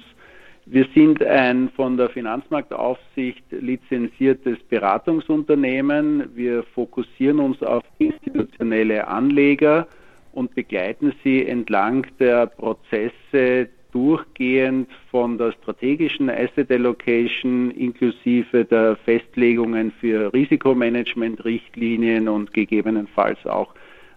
Wir 0.65 0.87
sind 0.95 1.23
ein 1.23 1.69
von 1.75 1.95
der 1.95 2.09
Finanzmarktaufsicht 2.09 3.43
lizenziertes 3.51 4.57
Beratungsunternehmen. 4.67 6.35
Wir 6.35 6.63
fokussieren 6.63 7.37
uns 7.39 7.61
auf 7.61 7.83
institutionelle 7.99 9.07
Anleger 9.07 9.87
und 10.31 10.55
begleiten 10.55 11.13
sie 11.23 11.45
entlang 11.45 12.07
der 12.19 12.47
Prozesse 12.47 13.69
durchgehend 13.91 14.89
von 15.09 15.37
der 15.37 15.51
strategischen 15.53 16.29
Asset 16.29 16.69
Allocation 16.71 17.71
inklusive 17.71 18.65
der 18.65 18.97
Festlegungen 18.97 19.93
für 19.99 20.33
Risikomanagement-Richtlinien 20.33 22.27
und 22.27 22.53
gegebenenfalls 22.53 23.45
auch 23.45 23.73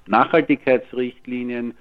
Nachhaltigkeitsrichtlinien 0.06 1.74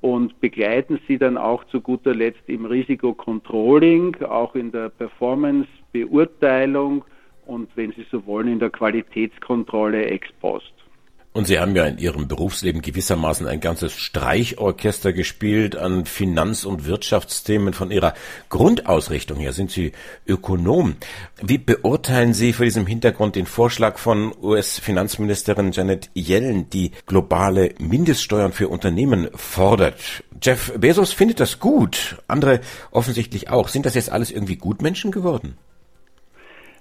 und 0.00 0.40
begleiten 0.40 1.00
sie 1.06 1.18
dann 1.18 1.36
auch 1.38 1.64
zu 1.64 1.80
guter 1.80 2.14
Letzt 2.14 2.48
im 2.48 2.66
Risikocontrolling, 2.66 4.22
auch 4.22 4.54
in 4.54 4.70
der 4.72 4.90
Performance-Beurteilung 4.90 7.04
und 7.46 7.70
wenn 7.76 7.92
Sie 7.92 8.04
so 8.10 8.26
wollen, 8.26 8.48
in 8.48 8.58
der 8.58 8.70
Qualitätskontrolle 8.70 10.06
ex 10.06 10.32
post. 10.40 10.72
Und 11.34 11.46
Sie 11.46 11.58
haben 11.58 11.74
ja 11.74 11.86
in 11.86 11.96
Ihrem 11.96 12.28
Berufsleben 12.28 12.82
gewissermaßen 12.82 13.46
ein 13.46 13.60
ganzes 13.60 13.94
Streichorchester 13.94 15.14
gespielt 15.14 15.76
an 15.76 16.04
Finanz- 16.04 16.66
und 16.66 16.84
Wirtschaftsthemen. 16.84 17.72
Von 17.72 17.90
Ihrer 17.90 18.12
Grundausrichtung 18.50 19.38
her 19.38 19.54
sind 19.54 19.70
Sie 19.70 19.92
Ökonom. 20.26 20.96
Wie 21.42 21.56
beurteilen 21.56 22.34
Sie 22.34 22.52
vor 22.52 22.66
diesem 22.66 22.86
Hintergrund 22.86 23.34
den 23.34 23.46
Vorschlag 23.46 23.96
von 23.96 24.34
US-Finanzministerin 24.42 25.72
Janet 25.72 26.10
Yellen, 26.14 26.68
die 26.68 26.92
globale 27.06 27.70
Mindeststeuern 27.78 28.52
für 28.52 28.68
Unternehmen 28.68 29.30
fordert? 29.34 30.24
Jeff 30.42 30.78
Bezos 30.78 31.14
findet 31.14 31.40
das 31.40 31.60
gut, 31.60 32.18
andere 32.28 32.60
offensichtlich 32.90 33.48
auch. 33.48 33.68
Sind 33.68 33.86
das 33.86 33.94
jetzt 33.94 34.12
alles 34.12 34.30
irgendwie 34.30 34.56
Gutmenschen 34.56 35.10
geworden? 35.10 35.56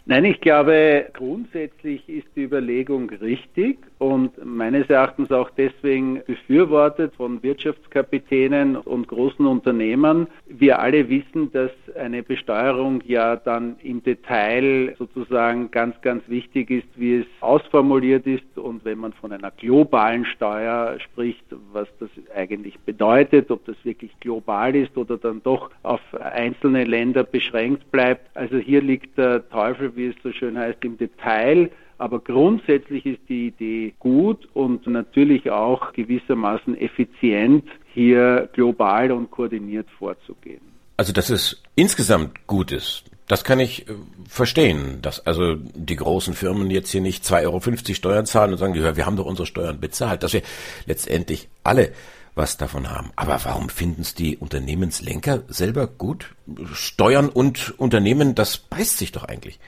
Nein, 0.06 0.26
ich 0.26 0.42
glaube, 0.42 1.06
grundsätzlich 1.14 2.10
ist 2.10 2.28
die 2.36 2.42
Überlegung 2.42 3.10
richtig 3.12 3.78
und 4.02 4.44
meines 4.44 4.90
Erachtens 4.90 5.32
auch 5.32 5.52
deswegen 5.52 6.24
befürwortet 6.26 7.14
von 7.18 7.44
Wirtschaftskapitänen 7.44 8.76
und 8.76 9.08
großen 9.08 9.46
Unternehmern. 9.46 10.26
Wir 10.48 10.80
alle 10.80 11.08
wissen, 11.08 11.52
dass 11.52 11.70
eine 11.96 12.24
Besteuerung 12.24 13.04
ja 13.06 13.36
dann 13.36 13.76
im 13.84 14.02
Detail 14.02 14.96
sozusagen 14.98 15.70
ganz, 15.70 16.02
ganz 16.02 16.24
wichtig 16.28 16.72
ist, 16.72 16.88
wie 16.96 17.18
es 17.18 17.28
ausformuliert 17.42 18.26
ist 18.26 18.58
und 18.58 18.84
wenn 18.86 18.98
man 18.98 19.14
von 19.14 19.34
einer 19.34 19.52
globalen 19.52 20.26
Steuer 20.26 20.98
spricht, 21.00 21.46
was 21.72 21.88
das 22.00 22.10
eigentlich 22.36 22.80
bedeutet, 22.80 23.52
ob 23.52 23.64
das 23.66 23.76
wirklich 23.84 24.20
global 24.20 24.76
ist 24.76 24.98
oder 24.98 25.20
dann 25.20 25.44
doch 25.44 25.70
auf 25.84 26.02
einzelne 26.20 26.86
Länder 26.86 27.24
beschränkt 27.24 27.92
bleibt. 27.92 28.36
Also 28.36 28.58
hier 28.58 28.82
liegt 28.82 29.20
der 29.20 29.48
Teufel, 29.48 29.96
wie 29.96 30.08
es 30.08 30.16
so 30.24 30.32
schön 30.32 30.58
heißt, 30.58 30.84
im 30.84 30.98
Detail. 30.98 31.70
Aber 32.02 32.20
grundsätzlich 32.20 33.06
ist 33.06 33.20
die 33.30 33.50
Idee 33.50 33.94
gut 34.00 34.50
und 34.56 34.88
natürlich 34.88 35.52
auch 35.52 35.94
gewissermaßen 35.94 36.76
effizient, 36.76 37.64
hier 37.94 38.50
global 38.54 39.12
und 39.12 39.30
koordiniert 39.30 39.86
vorzugehen. 40.00 40.62
Also, 40.98 41.14
dass 41.14 41.30
es 41.30 41.62
insgesamt 41.76 42.48
gut 42.48 42.72
ist, 42.72 43.04
das 43.28 43.44
kann 43.44 43.60
ich 43.60 43.88
äh, 43.88 43.94
verstehen, 44.28 45.04
dass 45.04 45.28
also 45.28 45.54
die 45.56 45.96
großen 45.96 46.34
Firmen 46.34 46.72
jetzt 46.72 46.90
hier 46.90 47.02
nicht 47.02 47.24
2,50 47.24 47.44
Euro 47.46 47.94
Steuern 47.94 48.26
zahlen 48.26 48.54
und 48.54 48.58
sagen, 48.58 48.74
wir 48.74 49.06
haben 49.06 49.16
doch 49.16 49.28
unsere 49.28 49.46
Steuern 49.46 49.80
bezahlt, 49.80 50.24
dass 50.24 50.34
wir 50.34 50.42
letztendlich 50.88 51.50
alle 51.64 51.92
was 52.34 52.58
davon 52.58 52.90
haben. 52.90 53.12
Aber 53.16 53.40
warum 53.44 53.70
finden 53.70 54.02
es 54.02 54.16
die 54.16 54.38
Unternehmenslenker 54.38 55.44
selber 55.50 55.86
gut? 55.86 56.34
Steuern 56.74 57.30
und 57.30 57.80
Unternehmen, 57.80 58.34
das 58.34 58.58
beißt 58.58 58.98
sich 58.98 59.12
doch 59.12 59.26
eigentlich. 59.26 59.60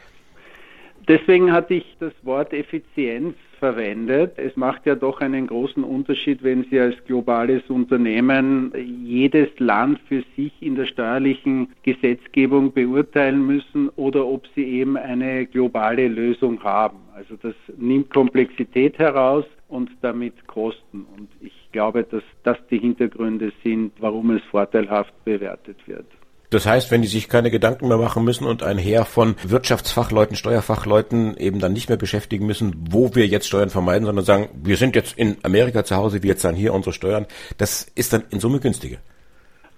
Deswegen 1.08 1.52
hatte 1.52 1.76
ich 1.76 1.98
das 2.00 2.14
Wort 2.24 2.54
Effizienz 2.54 3.36
verwendet. 3.60 4.34
Es 4.38 4.56
macht 4.56 4.86
ja 4.86 4.96
doch 4.96 5.22
einen 5.22 5.48
großen 5.48 5.84
Unterschied, 5.84 6.44
wenn 6.44 6.66
Sie 6.70 6.80
als 6.80 6.96
globales 7.06 7.62
Unternehmen 7.70 8.74
jedes 9.04 9.50
Land 9.60 10.00
für 10.08 10.24
sich 10.36 10.52
in 10.62 10.76
der 10.76 10.86
steuerlichen 10.86 11.70
Gesetzgebung 11.84 12.74
beurteilen 12.74 13.46
müssen 13.46 13.90
oder 13.96 14.26
ob 14.26 14.48
Sie 14.56 14.64
eben 14.64 14.98
eine 14.98 15.46
globale 15.46 16.08
Lösung 16.08 16.62
haben. 16.64 17.00
Also 17.16 17.36
das 17.42 17.56
nimmt 17.78 18.14
Komplexität 18.14 18.98
heraus 18.98 19.46
und 19.68 19.90
damit 20.02 20.48
Kosten. 20.48 21.06
Und 21.16 21.30
ich 21.42 21.70
glaube, 21.72 22.04
dass 22.04 22.24
das 22.44 22.58
die 22.70 22.80
Hintergründe 22.80 23.52
sind, 23.64 23.92
warum 24.00 24.32
es 24.32 24.44
vorteilhaft 24.52 25.14
bewertet 25.26 25.78
wird. 25.86 26.06
Das 26.54 26.68
heißt, 26.68 26.92
wenn 26.92 27.02
die 27.02 27.08
sich 27.08 27.30
keine 27.30 27.50
Gedanken 27.50 27.88
mehr 27.88 27.98
machen 27.98 28.24
müssen 28.24 28.46
und 28.46 28.62
ein 28.62 28.78
Heer 28.78 29.06
von 29.06 29.36
Wirtschaftsfachleuten, 29.44 30.36
Steuerfachleuten 30.36 31.36
eben 31.38 31.60
dann 31.60 31.74
nicht 31.74 31.90
mehr 31.90 31.98
beschäftigen 31.98 32.46
müssen, 32.46 32.76
wo 32.92 33.16
wir 33.16 33.26
jetzt 33.26 33.48
Steuern 33.48 33.70
vermeiden, 33.70 34.06
sondern 34.06 34.24
sagen, 34.24 34.50
wir 34.64 34.78
sind 34.78 34.96
jetzt 34.96 35.18
in 35.18 35.38
Amerika 35.42 35.84
zu 35.84 35.96
Hause, 35.96 36.22
wir 36.22 36.38
zahlen 36.38 36.56
hier 36.56 36.74
unsere 36.74 36.94
Steuern, 36.94 37.26
das 37.58 37.88
ist 37.96 38.14
dann 38.14 38.24
in 38.30 38.40
Summe 38.40 38.60
günstiger. 38.60 38.98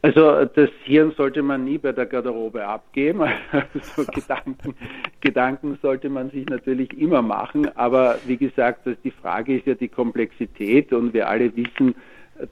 Also 0.01 0.45
das 0.45 0.69
Hirn 0.83 1.13
sollte 1.17 1.41
man 1.41 1.63
nie 1.63 1.79
bei 1.79 1.91
der 1.91 2.05
Garderobe 2.05 2.63
abgeben. 2.63 3.21
Also 3.51 4.05
Gedanken, 4.11 4.75
Gedanken 5.21 5.79
sollte 5.81 6.09
man 6.09 6.29
sich 6.29 6.45
natürlich 6.45 6.95
immer 6.95 7.23
machen. 7.23 7.69
Aber 7.75 8.19
wie 8.27 8.37
gesagt, 8.37 8.87
die 9.03 9.11
Frage 9.11 9.57
ist 9.57 9.65
ja 9.65 9.73
die 9.73 9.87
Komplexität 9.87 10.93
und 10.93 11.13
wir 11.13 11.27
alle 11.27 11.55
wissen, 11.55 11.95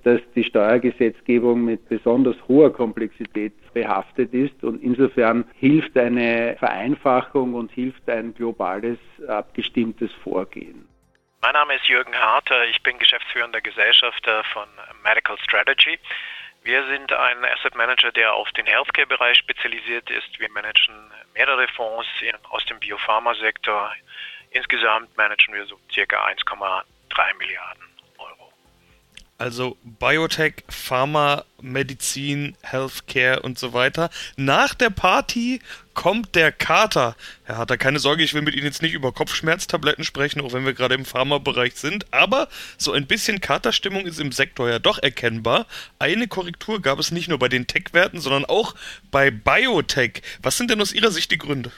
dass 0.03 0.21
die 0.35 0.43
Steuergesetzgebung 0.43 1.65
mit 1.65 1.87
besonders 1.89 2.35
hoher 2.47 2.71
Komplexität 2.71 3.53
behaftet 3.73 4.33
ist 4.33 4.63
und 4.63 4.81
insofern 4.81 5.45
hilft 5.55 5.97
eine 5.97 6.55
Vereinfachung 6.59 7.53
und 7.53 7.71
hilft 7.71 8.09
ein 8.09 8.33
globales, 8.33 8.97
abgestimmtes 9.27 10.11
Vorgehen. 10.23 10.87
Mein 11.41 11.53
Name 11.53 11.75
ist 11.75 11.87
Jürgen 11.87 12.15
Harter, 12.15 12.65
ich 12.65 12.81
bin 12.83 12.97
geschäftsführender 12.97 13.59
Gesellschafter 13.59 14.43
von 14.45 14.67
Medical 15.03 15.37
Strategy. 15.39 15.99
Wir 16.63 16.85
sind 16.87 17.11
ein 17.11 17.43
Asset 17.43 17.75
Manager, 17.75 18.13
der 18.13 18.33
auf 18.33 18.49
den 18.51 18.65
Healthcare-Bereich 18.65 19.37
spezialisiert 19.37 20.09
ist. 20.09 20.39
Wir 20.39 20.49
managen 20.51 20.95
mehrere 21.33 21.67
Fonds 21.67 22.07
aus 22.49 22.63
dem 22.67 22.79
Biopharmasektor. 22.79 23.91
Insgesamt 24.51 25.17
managen 25.17 25.53
wir 25.53 25.65
so 25.65 25.77
circa 25.91 26.25
1,3 26.27 27.37
Milliarden. 27.37 27.92
Also 29.43 29.75
Biotech, 29.83 30.63
Pharma, 30.69 31.43
Medizin, 31.59 32.55
Healthcare 32.62 33.41
und 33.41 33.59
so 33.59 33.73
weiter. 33.73 34.09
Nach 34.38 34.73
der 34.73 34.89
Party 34.89 35.59
kommt 35.93 36.35
der 36.35 36.53
Kater. 36.53 37.17
Herr 37.43 37.57
Harter, 37.57 37.77
keine 37.77 38.00
Sorge, 38.00 38.23
ich 38.23 38.33
will 38.33 38.41
mit 38.41 38.55
Ihnen 38.55 38.63
jetzt 38.63 38.81
nicht 38.81 38.93
über 38.93 39.12
Kopfschmerztabletten 39.12 40.05
sprechen, 40.05 40.39
auch 40.39 40.53
wenn 40.53 40.63
wir 40.63 40.73
gerade 40.73 40.95
im 40.95 41.03
Pharmabereich 41.03 41.75
sind, 41.75 42.05
aber 42.13 42.47
so 42.77 42.93
ein 42.93 43.05
bisschen 43.05 43.41
Katerstimmung 43.41 44.05
ist 44.05 44.21
im 44.21 44.31
Sektor 44.31 44.69
ja 44.69 44.79
doch 44.79 45.03
erkennbar. 45.03 45.67
Eine 46.00 46.29
Korrektur 46.29 46.81
gab 46.81 46.97
es 47.00 47.12
nicht 47.12 47.27
nur 47.27 47.38
bei 47.38 47.50
den 47.50 47.67
Tech-Werten, 47.67 48.21
sondern 48.21 48.45
auch 48.45 48.75
bei 49.12 49.29
Biotech. 49.29 50.21
Was 50.41 50.57
sind 50.57 50.71
denn 50.71 50.79
aus 50.79 50.93
Ihrer 50.93 51.12
Sicht 51.12 51.31
die 51.31 51.38
Gründe? 51.38 51.73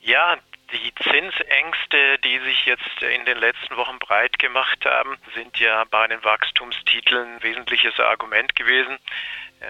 Ja, 0.00 0.38
die 0.72 0.94
Zinsängste, 0.94 2.18
die 2.18 2.38
sich 2.40 2.66
jetzt 2.66 3.02
in 3.02 3.24
den 3.24 3.38
letzten 3.38 3.76
Wochen 3.76 3.98
breit 3.98 4.38
gemacht 4.38 4.84
haben, 4.84 5.16
sind 5.34 5.58
ja 5.58 5.84
bei 5.84 6.06
den 6.06 6.22
Wachstumstiteln 6.24 7.36
ein 7.36 7.42
wesentliches 7.42 7.98
Argument 8.00 8.54
gewesen. 8.56 8.98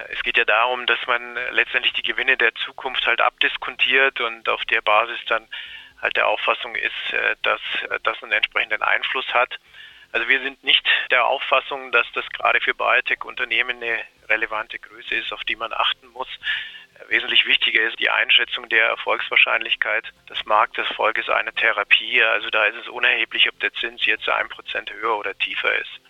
Es 0.09 0.23
geht 0.23 0.37
ja 0.37 0.45
darum, 0.45 0.87
dass 0.87 0.99
man 1.07 1.37
letztendlich 1.51 1.93
die 1.93 2.03
Gewinne 2.03 2.37
der 2.37 2.55
Zukunft 2.55 3.07
halt 3.07 3.21
abdiskontiert 3.21 4.21
und 4.21 4.49
auf 4.49 4.65
der 4.65 4.81
Basis 4.81 5.19
dann 5.27 5.47
halt 6.01 6.17
der 6.17 6.27
Auffassung 6.27 6.75
ist, 6.75 7.13
äh, 7.13 7.37
dass 7.43 7.61
das 8.03 8.23
einen 8.23 8.33
entsprechenden 8.33 8.83
Einfluss 8.83 9.27
hat. 9.33 9.59
Also 10.13 10.29
wir 10.29 10.41
sind 10.43 10.63
nicht 10.63 10.87
der 11.11 11.27
Auffassung, 11.27 11.91
dass 11.91 12.07
das 12.13 12.29
gerade 12.29 12.61
für 12.61 12.75
Biotech-Unternehmen 12.75 13.83
eine 13.83 14.01
relevante 14.29 14.79
Größe 14.79 15.15
ist, 15.17 15.33
auf 15.33 15.43
die 15.45 15.57
man 15.57 15.73
achten 15.73 16.07
muss. 16.09 16.29
Wesentlich 17.09 17.47
wichtiger 17.47 17.83
ist 17.83 17.99
die 18.01 18.11
Einschätzung 18.11 18.69
der 18.69 18.87
Erfolgswahrscheinlichkeit 18.87 20.05
des 20.29 20.45
Markterfolges 20.47 21.29
einer 21.29 21.55
Therapie. 21.55 22.23
Also 22.23 22.49
da 22.51 22.65
ist 22.65 22.77
es 22.77 22.89
unerheblich, 22.89 23.49
ob 23.49 23.59
der 23.61 23.73
Zins 23.75 24.07
jetzt 24.07 24.29
ein 24.29 24.49
Prozent 24.49 24.93
höher 24.93 25.19
oder 25.19 25.37
tiefer 25.39 25.75
ist. 25.79 26.01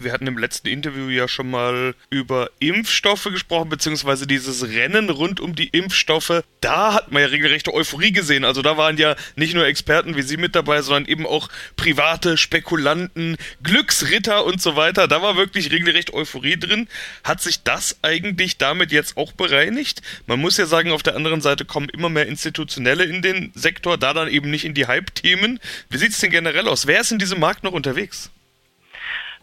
Wir 0.00 0.12
hatten 0.12 0.26
im 0.26 0.38
letzten 0.38 0.68
Interview 0.68 1.08
ja 1.08 1.26
schon 1.26 1.50
mal 1.50 1.94
über 2.10 2.50
Impfstoffe 2.60 3.24
gesprochen, 3.24 3.68
beziehungsweise 3.68 4.26
dieses 4.26 4.68
Rennen 4.68 5.10
rund 5.10 5.40
um 5.40 5.54
die 5.54 5.68
Impfstoffe. 5.68 6.42
Da 6.60 6.94
hat 6.94 7.10
man 7.10 7.22
ja 7.22 7.28
regelrechte 7.28 7.74
Euphorie 7.74 8.12
gesehen. 8.12 8.44
Also 8.44 8.62
da 8.62 8.76
waren 8.76 8.96
ja 8.96 9.16
nicht 9.36 9.54
nur 9.54 9.66
Experten 9.66 10.16
wie 10.16 10.22
Sie 10.22 10.36
mit 10.36 10.54
dabei, 10.54 10.82
sondern 10.82 11.06
eben 11.06 11.26
auch 11.26 11.48
private 11.76 12.36
Spekulanten, 12.36 13.36
Glücksritter 13.62 14.44
und 14.44 14.62
so 14.62 14.76
weiter. 14.76 15.08
Da 15.08 15.20
war 15.22 15.36
wirklich 15.36 15.72
regelrecht 15.72 16.12
Euphorie 16.14 16.58
drin. 16.58 16.88
Hat 17.24 17.42
sich 17.42 17.62
das 17.62 17.98
eigentlich 18.02 18.58
damit 18.58 18.92
jetzt 18.92 19.16
auch 19.16 19.32
bereinigt? 19.32 20.02
Man 20.26 20.40
muss 20.40 20.56
ja 20.56 20.66
sagen, 20.66 20.92
auf 20.92 21.02
der 21.02 21.16
anderen 21.16 21.40
Seite 21.40 21.64
kommen 21.64 21.88
immer 21.88 22.08
mehr 22.08 22.26
Institutionelle 22.26 23.04
in 23.04 23.22
den 23.22 23.52
Sektor, 23.54 23.98
da 23.98 24.14
dann 24.14 24.28
eben 24.28 24.50
nicht 24.50 24.64
in 24.64 24.74
die 24.74 24.86
Hype-Themen. 24.86 25.58
Wie 25.90 25.98
sieht 25.98 26.12
es 26.12 26.20
denn 26.20 26.30
generell 26.30 26.68
aus? 26.68 26.86
Wer 26.86 27.00
ist 27.00 27.12
in 27.12 27.18
diesem 27.18 27.40
Markt 27.40 27.64
noch 27.64 27.72
unterwegs? 27.72 28.30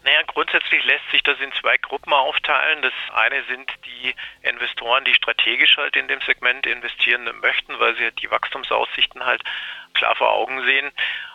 Naja, 0.06 0.22
grundsätzlich 0.22 0.84
lässt 0.84 1.10
sich 1.10 1.24
das 1.24 1.40
in 1.40 1.52
zwei 1.54 1.78
Gruppen 1.78 2.12
aufteilen. 2.12 2.80
Das 2.80 2.92
eine 3.12 3.42
sind 3.46 3.68
die 3.84 4.14
Investoren, 4.42 5.04
die 5.04 5.14
strategisch 5.14 5.76
halt 5.78 5.96
in 5.96 6.06
dem 6.06 6.20
Segment 6.20 6.64
investieren 6.64 7.28
möchten, 7.40 7.76
weil 7.80 7.96
sie 7.96 8.04
halt 8.04 8.22
die 8.22 8.30
Wachstumsaussichten 8.30 9.26
halt 9.26 9.42
klar 9.94 10.14
vor 10.14 10.30
Augen 10.30 10.62
sehen. 10.62 10.92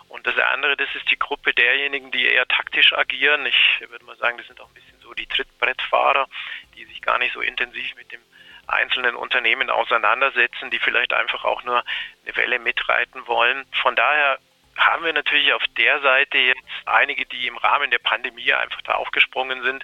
Und 0.08 0.26
das 0.26 0.38
andere, 0.38 0.78
das 0.78 0.88
ist 0.96 1.12
die 1.12 1.20
Gruppe 1.20 1.54
derjenigen, 1.54 2.12
die 2.12 2.26
eher 2.26 2.48
taktisch 2.48 2.94
agieren. 2.94 3.46
Ich 3.46 3.84
würde 3.90 4.06
mal 4.06 4.16
sagen, 4.16 4.38
das 4.38 4.48
sind 4.48 4.62
auch 4.62 4.70
ein 4.70 4.74
bisschen 4.74 5.02
so 5.02 5.14
die 5.16 5.28
Trittbrettfahrer, 5.28 6.30
die 6.78 6.86
sich 6.86 7.02
gar 7.02 7.18
nicht 7.18 7.34
so 7.34 7.42
intensiv 7.42 7.94
mit 7.98 8.10
dem 8.14 8.22
einzelnen 8.68 9.16
Unternehmen 9.18 9.70
auseinandersetzen, 9.70 10.70
die 10.70 10.80
vielleicht 10.80 11.12
einfach 11.12 11.44
auch 11.44 11.64
nur 11.64 11.84
eine 12.26 12.36
Welle 12.38 12.58
mitreiten 12.58 13.28
wollen. 13.28 13.66
Von 13.82 13.98
daher 13.98 14.40
haben 14.78 15.04
wir 15.04 15.14
natürlich 15.14 15.54
auf 15.54 15.64
der 15.78 16.00
Seite 16.02 16.38
jetzt 16.38 16.62
einige, 16.86 17.26
die 17.26 17.48
im 17.48 17.58
Rahmen 17.58 17.92
der 17.92 18.00
Pandemie 18.00 18.54
einfach 18.54 18.82
da 18.82 18.94
aufgesprungen 18.94 19.64
sind 19.64 19.84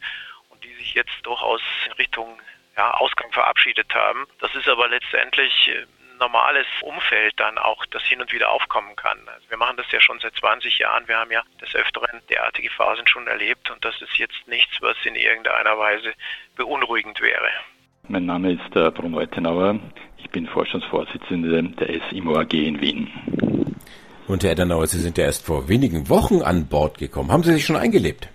und 0.50 0.63
die 0.63 0.74
sich 0.75 0.94
jetzt 0.94 1.15
durchaus 1.24 1.62
in 1.86 1.91
Richtung 1.94 2.39
ja, 2.77 2.91
Ausgang 2.91 3.32
verabschiedet 3.32 3.94
haben. 3.94 4.25
Das 4.39 4.53
ist 4.56 4.67
aber 4.67 4.88
letztendlich 4.88 5.53
ein 5.67 5.84
äh, 5.84 5.86
normales 6.20 6.67
Umfeld 6.82 7.34
dann 7.38 7.58
auch, 7.58 7.86
das 7.88 8.03
hin 8.03 8.22
und 8.22 8.32
wieder 8.32 8.50
aufkommen 8.50 8.96
kann. 8.96 9.20
Also 9.27 9.50
wir 9.50 9.58
machen 9.58 9.77
das 9.77 9.91
ja 9.91 10.00
schon 10.00 10.20
seit 10.20 10.36
20 10.36 10.79
Jahren. 10.79 11.08
Wir 11.08 11.17
haben 11.17 11.32
ja 11.32 11.44
des 11.62 11.75
Öfteren 11.75 12.22
derartige 12.29 12.70
Phasen 12.70 13.08
schon 13.08 13.27
erlebt 13.27 13.70
und 13.72 13.84
das 13.84 14.01
ist 14.01 14.17
jetzt 14.17 14.48
nichts, 14.48 14.82
was 14.82 14.96
in 15.03 15.15
irgendeiner 15.15 15.77
Weise 15.77 16.13
beunruhigend 16.56 17.22
wäre. 17.22 17.50
Mein 18.10 18.25
Name 18.25 18.53
ist 18.53 18.75
äh, 18.75 18.89
Bruno 18.89 19.20
Ettenauer. 19.20 19.79
Ich 20.17 20.29
bin 20.29 20.48
Vorstandsvorsitzender 20.48 21.62
der 21.62 22.00
SIMO 22.10 22.39
AG 22.39 22.53
in 22.53 22.79
Wien. 22.79 23.12
Und 24.28 24.44
Herr 24.44 24.52
Edenauer, 24.52 24.88
Sie 24.88 25.00
sind 25.00 25.18
ja 25.18 25.24
erst 25.24 25.46
vor 25.46 25.70
wenigen 25.70 26.10
Wochen 26.10 26.42
an 26.42 26.66
Bord 26.68 26.98
gekommen. 26.98 27.32
Haben 27.32 27.44
Sie 27.44 27.54
sich 27.54 27.66
schon 27.66 27.78
eingelebt? 27.78 28.28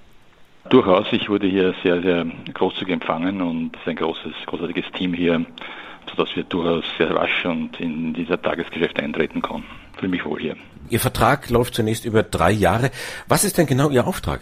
Durchaus. 0.70 1.06
Ich 1.12 1.28
wurde 1.28 1.46
hier 1.46 1.74
sehr, 1.82 2.00
sehr 2.00 2.24
großzügig 2.54 2.94
empfangen 2.94 3.42
und 3.42 3.74
es 3.74 3.82
ist 3.82 3.88
ein 3.88 3.96
großes, 3.96 4.32
großartiges 4.46 4.86
Team 4.92 5.12
hier, 5.12 5.44
sodass 6.08 6.34
wir 6.34 6.44
durchaus 6.44 6.84
sehr 6.96 7.14
rasch 7.14 7.44
und 7.44 7.78
in 7.78 8.14
dieser 8.14 8.40
Tagesgeschäft 8.40 8.98
eintreten 8.98 9.42
konnten. 9.42 9.68
Fühle 9.98 10.10
mich 10.10 10.24
wohl 10.24 10.40
hier. 10.40 10.56
Ihr 10.88 11.00
Vertrag 11.00 11.50
läuft 11.50 11.74
zunächst 11.74 12.06
über 12.06 12.22
drei 12.22 12.52
Jahre. 12.52 12.90
Was 13.28 13.44
ist 13.44 13.58
denn 13.58 13.66
genau 13.66 13.90
Ihr 13.90 14.06
Auftrag? 14.06 14.40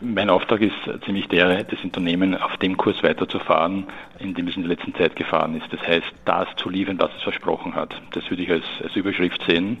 Mein 0.00 0.30
Auftrag 0.30 0.60
ist 0.60 0.74
ziemlich 1.04 1.26
der, 1.28 1.64
das 1.64 1.82
Unternehmen 1.82 2.36
auf 2.36 2.56
dem 2.58 2.76
Kurs 2.76 3.02
weiterzufahren, 3.02 3.86
in 4.20 4.34
dem 4.34 4.48
es 4.48 4.56
in 4.56 4.62
der 4.62 4.70
letzten 4.70 4.94
Zeit 4.94 5.16
gefahren 5.16 5.60
ist. 5.60 5.72
Das 5.72 5.86
heißt, 5.86 6.06
das 6.24 6.48
zu 6.56 6.70
liefern, 6.70 6.98
was 6.98 7.10
es 7.16 7.22
versprochen 7.22 7.74
hat. 7.74 8.00
Das 8.12 8.28
würde 8.30 8.42
ich 8.42 8.50
als, 8.50 8.64
als 8.82 8.94
Überschrift 8.96 9.42
sehen. 9.48 9.78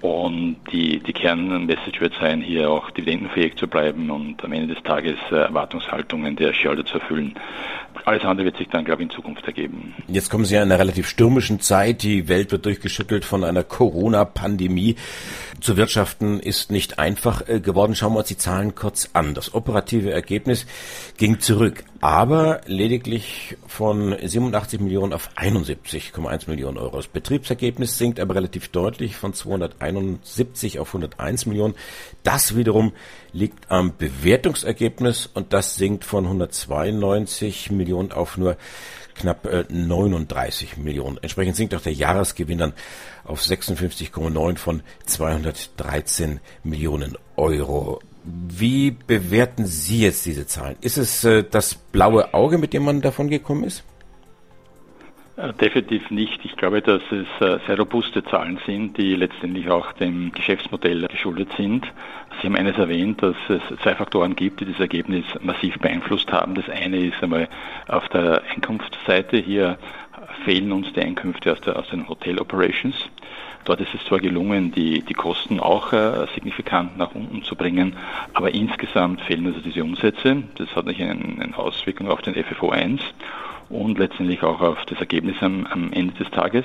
Und 0.00 0.58
die, 0.70 1.00
die 1.00 1.12
Kernmessage 1.12 2.00
wird 2.00 2.14
sein, 2.20 2.40
hier 2.40 2.70
auch 2.70 2.90
dividendenfähig 2.90 3.56
zu 3.56 3.66
bleiben 3.66 4.10
und 4.10 4.44
am 4.44 4.52
Ende 4.52 4.74
des 4.74 4.82
Tages 4.84 5.16
äh, 5.32 5.36
Erwartungshaltungen 5.36 6.36
der 6.36 6.52
Shareholder 6.52 6.84
zu 6.84 6.98
erfüllen. 6.98 7.34
Alles 8.04 8.24
andere 8.24 8.46
wird 8.46 8.56
sich 8.56 8.68
dann, 8.68 8.84
glaube 8.84 9.02
ich, 9.02 9.08
in 9.08 9.14
Zukunft 9.14 9.44
ergeben. 9.46 9.94
Jetzt 10.06 10.30
kommen 10.30 10.44
Sie 10.44 10.54
ja 10.54 10.62
in 10.62 10.70
einer 10.70 10.78
relativ 10.78 11.08
stürmischen 11.08 11.60
Zeit. 11.60 12.02
Die 12.02 12.28
Welt 12.28 12.52
wird 12.52 12.64
durchgeschüttelt 12.64 13.24
von 13.24 13.42
einer 13.44 13.64
Corona-Pandemie. 13.64 14.96
Zu 15.60 15.76
wirtschaften 15.76 16.38
ist 16.38 16.70
nicht 16.70 16.98
einfach 16.98 17.48
äh, 17.48 17.60
geworden. 17.60 17.94
Schauen 17.96 18.12
wir 18.12 18.20
uns 18.20 18.28
die 18.28 18.36
Zahlen 18.36 18.74
kurz 18.76 19.10
an. 19.14 19.34
Das 19.34 19.52
operative 19.52 20.12
Ergebnis 20.12 20.66
ging 21.16 21.40
zurück, 21.40 21.84
aber 22.00 22.60
lediglich 22.66 23.56
von 23.66 24.16
87 24.22 24.80
Millionen 24.80 25.12
auf 25.12 25.30
71,1 25.36 26.48
Millionen 26.48 26.78
Euro. 26.78 26.96
Das 26.96 27.08
Betriebsergebnis 27.08 27.98
sinkt 27.98 28.20
aber 28.20 28.36
relativ 28.36 28.68
deutlich 28.68 29.16
von 29.16 29.34
271 29.88 30.78
auf 30.78 30.88
101 30.88 31.46
Millionen. 31.46 31.74
Das 32.22 32.56
wiederum 32.56 32.92
liegt 33.32 33.70
am 33.70 33.96
Bewertungsergebnis 33.96 35.28
und 35.32 35.52
das 35.52 35.76
sinkt 35.76 36.04
von 36.04 36.24
192 36.24 37.70
Millionen 37.70 38.12
auf 38.12 38.36
nur 38.36 38.56
knapp 39.14 39.48
39 39.68 40.76
äh, 40.76 40.80
Millionen. 40.80 41.18
Entsprechend 41.22 41.56
sinkt 41.56 41.74
auch 41.74 41.80
der 41.80 41.92
Jahresgewinn 41.92 42.58
dann 42.58 42.72
auf 43.24 43.40
56,9 43.40 44.56
von 44.56 44.82
213 45.06 46.40
Millionen 46.62 47.16
Euro. 47.36 48.00
Wie 48.24 48.90
bewerten 48.90 49.66
Sie 49.66 50.02
jetzt 50.02 50.26
diese 50.26 50.46
Zahlen? 50.46 50.76
Ist 50.80 50.98
es 50.98 51.24
äh, 51.24 51.44
das 51.48 51.74
blaue 51.74 52.34
Auge, 52.34 52.58
mit 52.58 52.72
dem 52.72 52.84
man 52.84 53.00
davon 53.00 53.28
gekommen 53.28 53.64
ist? 53.64 53.84
Äh, 55.38 55.52
definitiv 55.52 56.10
nicht. 56.10 56.44
Ich 56.44 56.56
glaube, 56.56 56.82
dass 56.82 57.00
es 57.12 57.26
äh, 57.40 57.60
sehr 57.64 57.78
robuste 57.78 58.24
Zahlen 58.24 58.58
sind, 58.66 58.98
die 58.98 59.14
letztendlich 59.14 59.70
auch 59.70 59.92
dem 59.92 60.32
Geschäftsmodell 60.32 61.06
geschuldet 61.06 61.48
sind. 61.56 61.86
Sie 62.40 62.48
haben 62.48 62.56
eines 62.56 62.76
erwähnt, 62.76 63.22
dass 63.22 63.36
es 63.48 63.62
zwei 63.80 63.94
Faktoren 63.94 64.34
gibt, 64.34 64.58
die 64.60 64.64
das 64.64 64.80
Ergebnis 64.80 65.24
massiv 65.40 65.78
beeinflusst 65.78 66.32
haben. 66.32 66.56
Das 66.56 66.68
eine 66.68 66.98
ist 66.98 67.22
einmal 67.22 67.48
auf 67.86 68.08
der 68.08 68.42
Einkunftsseite. 68.52 69.36
Hier 69.36 69.78
fehlen 70.44 70.72
uns 70.72 70.92
die 70.94 71.02
Einkünfte 71.02 71.52
aus, 71.52 71.60
der, 71.60 71.78
aus 71.78 71.88
den 71.88 72.08
Hotel 72.08 72.40
Operations. 72.40 72.96
Dort 73.64 73.80
ist 73.80 73.94
es 73.94 74.04
zwar 74.06 74.18
gelungen, 74.18 74.72
die, 74.72 75.02
die 75.02 75.14
Kosten 75.14 75.60
auch 75.60 75.92
äh, 75.92 76.26
signifikant 76.34 76.98
nach 76.98 77.14
unten 77.14 77.44
zu 77.44 77.54
bringen, 77.54 77.94
aber 78.34 78.52
insgesamt 78.52 79.20
fehlen 79.20 79.46
also 79.46 79.60
diese 79.60 79.84
Umsätze. 79.84 80.42
Das 80.56 80.74
hat 80.74 80.86
natürlich 80.86 81.08
eine, 81.08 81.42
eine 81.42 81.56
Auswirkung 81.56 82.08
auf 82.08 82.22
den 82.22 82.34
FFO 82.34 82.70
1 82.70 83.00
und 83.70 83.98
letztendlich 83.98 84.42
auch 84.42 84.60
auf 84.60 84.84
das 84.86 84.98
Ergebnis 84.98 85.36
am, 85.40 85.66
am 85.66 85.92
Ende 85.92 86.14
des 86.14 86.30
Tages. 86.30 86.64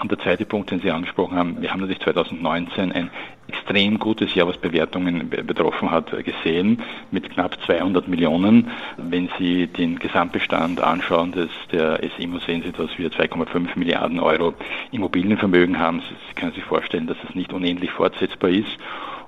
Und 0.00 0.10
der 0.10 0.18
zweite 0.18 0.44
Punkt, 0.44 0.70
den 0.70 0.80
Sie 0.80 0.90
angesprochen 0.90 1.38
haben, 1.38 1.62
wir 1.62 1.70
haben 1.70 1.80
natürlich 1.80 2.00
2019 2.00 2.92
ein 2.92 3.10
extrem 3.48 3.98
gutes 3.98 4.34
Jahr, 4.34 4.46
was 4.46 4.58
Bewertungen 4.58 5.30
betroffen 5.30 5.90
hat, 5.90 6.10
gesehen, 6.24 6.82
mit 7.10 7.30
knapp 7.30 7.56
200 7.64 8.06
Millionen. 8.06 8.70
Wenn 8.96 9.30
Sie 9.38 9.66
den 9.68 9.98
Gesamtbestand 9.98 10.80
anschauen, 10.80 11.32
des, 11.32 11.50
der 11.72 12.00
SIMO, 12.18 12.38
sehen 12.40 12.62
Sie, 12.62 12.72
dass 12.72 12.98
wir 12.98 13.10
2,5 13.10 13.78
Milliarden 13.78 14.20
Euro 14.20 14.54
Immobilienvermögen 14.90 15.78
haben. 15.78 16.02
Sie 16.28 16.34
können 16.34 16.52
sich 16.52 16.64
vorstellen, 16.64 17.06
dass 17.06 17.16
das 17.24 17.34
nicht 17.34 17.52
unendlich 17.52 17.90
fortsetzbar 17.90 18.50
ist. 18.50 18.78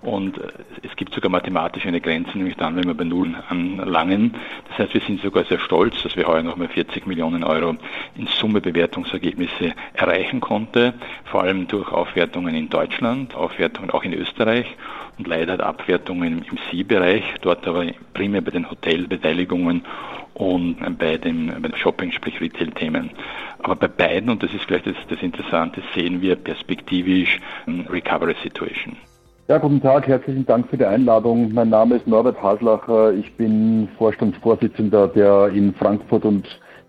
Und 0.00 0.40
es 0.82 0.94
gibt 0.96 1.12
sogar 1.12 1.30
mathematisch 1.30 1.84
eine 1.87 2.00
Grenze, 2.00 2.38
nämlich 2.38 2.56
dann, 2.56 2.76
wenn 2.76 2.87
wir 2.87 2.94
bei 2.94 3.04
Null 3.04 3.34
anlangen. 3.48 4.34
Das 4.68 4.78
heißt, 4.78 4.94
wir 4.94 5.00
sind 5.00 5.20
sogar 5.20 5.44
sehr 5.44 5.58
stolz, 5.58 6.02
dass 6.02 6.16
wir 6.16 6.26
heuer 6.26 6.42
nochmal 6.42 6.68
40 6.68 7.06
Millionen 7.06 7.42
Euro 7.42 7.74
in 8.16 8.26
Summe 8.26 8.61
Bewertungsergebnisse 8.61 9.74
erreichen 9.94 10.40
konnte, 10.40 10.94
vor 11.24 11.42
allem 11.42 11.66
durch 11.66 11.90
Aufwertungen 11.90 12.54
in 12.54 12.68
Deutschland, 12.68 13.34
Aufwertungen 13.34 13.90
auch 13.90 14.04
in 14.04 14.12
Österreich 14.12 14.76
und 15.18 15.26
leider 15.26 15.64
Abwertungen 15.66 16.44
im 16.48 16.58
Sie-Bereich, 16.70 17.24
dort 17.40 17.66
aber 17.66 17.87
primär 18.14 18.40
bei 18.40 18.52
den 18.52 18.70
Hotelbeteiligungen 18.70 19.84
und 20.34 20.98
bei 20.98 21.16
den, 21.16 21.52
Shopping, 21.76 22.12
sprich 22.12 22.40
Retail-Themen. 22.40 23.11
Aber 23.61 23.74
bei 23.74 23.88
beiden, 23.88 24.30
und 24.30 24.42
das 24.42 24.54
ist 24.54 24.64
vielleicht 24.64 24.87
das, 24.87 24.94
das 25.08 25.20
Interessante, 25.20 25.82
sehen 25.94 26.22
wir 26.22 26.37
perspektivisch 26.37 27.40
Recovery 27.66 28.37
Situation. 28.44 28.96
Ja, 29.48 29.56
guten 29.56 29.80
Tag, 29.80 30.06
herzlichen 30.06 30.44
Dank 30.44 30.68
für 30.68 30.76
die 30.76 30.84
Einladung. 30.84 31.54
Mein 31.54 31.70
Name 31.70 31.96
ist 31.96 32.06
Norbert 32.06 32.37
Haslacher. 32.42 33.14
Ich 33.14 33.32
bin 33.32 33.88
Vorstandsvorsitzender 33.96 35.08
der 35.08 35.48
in 35.48 35.72
Frankfurt 35.72 36.26
und 36.26 36.46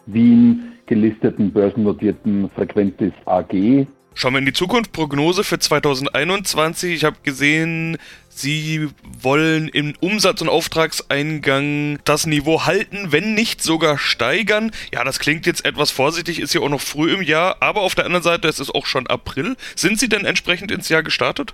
Wien 0.07 0.73
gelisteten 0.85 1.53
börsennotierten 1.53 2.49
Frequentis 2.49 3.13
AG. 3.23 3.87
Schauen 4.13 4.33
wir 4.33 4.39
in 4.39 4.45
die 4.45 4.51
Zukunft. 4.51 4.91
Prognose 4.91 5.45
für 5.45 5.57
2021. 5.57 6.95
Ich 6.95 7.05
habe 7.05 7.15
gesehen, 7.23 7.97
Sie 8.27 8.89
wollen 9.21 9.69
im 9.69 9.93
Umsatz- 10.01 10.41
und 10.41 10.49
Auftragseingang 10.49 11.99
das 12.03 12.27
Niveau 12.27 12.65
halten, 12.65 13.13
wenn 13.13 13.35
nicht 13.35 13.63
sogar 13.63 13.97
steigern. 13.97 14.71
Ja, 14.93 15.05
das 15.05 15.19
klingt 15.19 15.45
jetzt 15.45 15.63
etwas 15.63 15.91
vorsichtig, 15.91 16.41
ist 16.41 16.53
ja 16.53 16.59
auch 16.59 16.67
noch 16.67 16.81
früh 16.81 17.13
im 17.13 17.21
Jahr, 17.21 17.55
aber 17.61 17.79
auf 17.79 17.95
der 17.95 18.05
anderen 18.05 18.23
Seite, 18.23 18.49
es 18.49 18.59
ist 18.59 18.75
auch 18.75 18.85
schon 18.85 19.07
April. 19.07 19.55
Sind 19.77 19.97
Sie 19.97 20.09
denn 20.09 20.25
entsprechend 20.25 20.71
ins 20.71 20.89
Jahr 20.89 21.03
gestartet? 21.03 21.53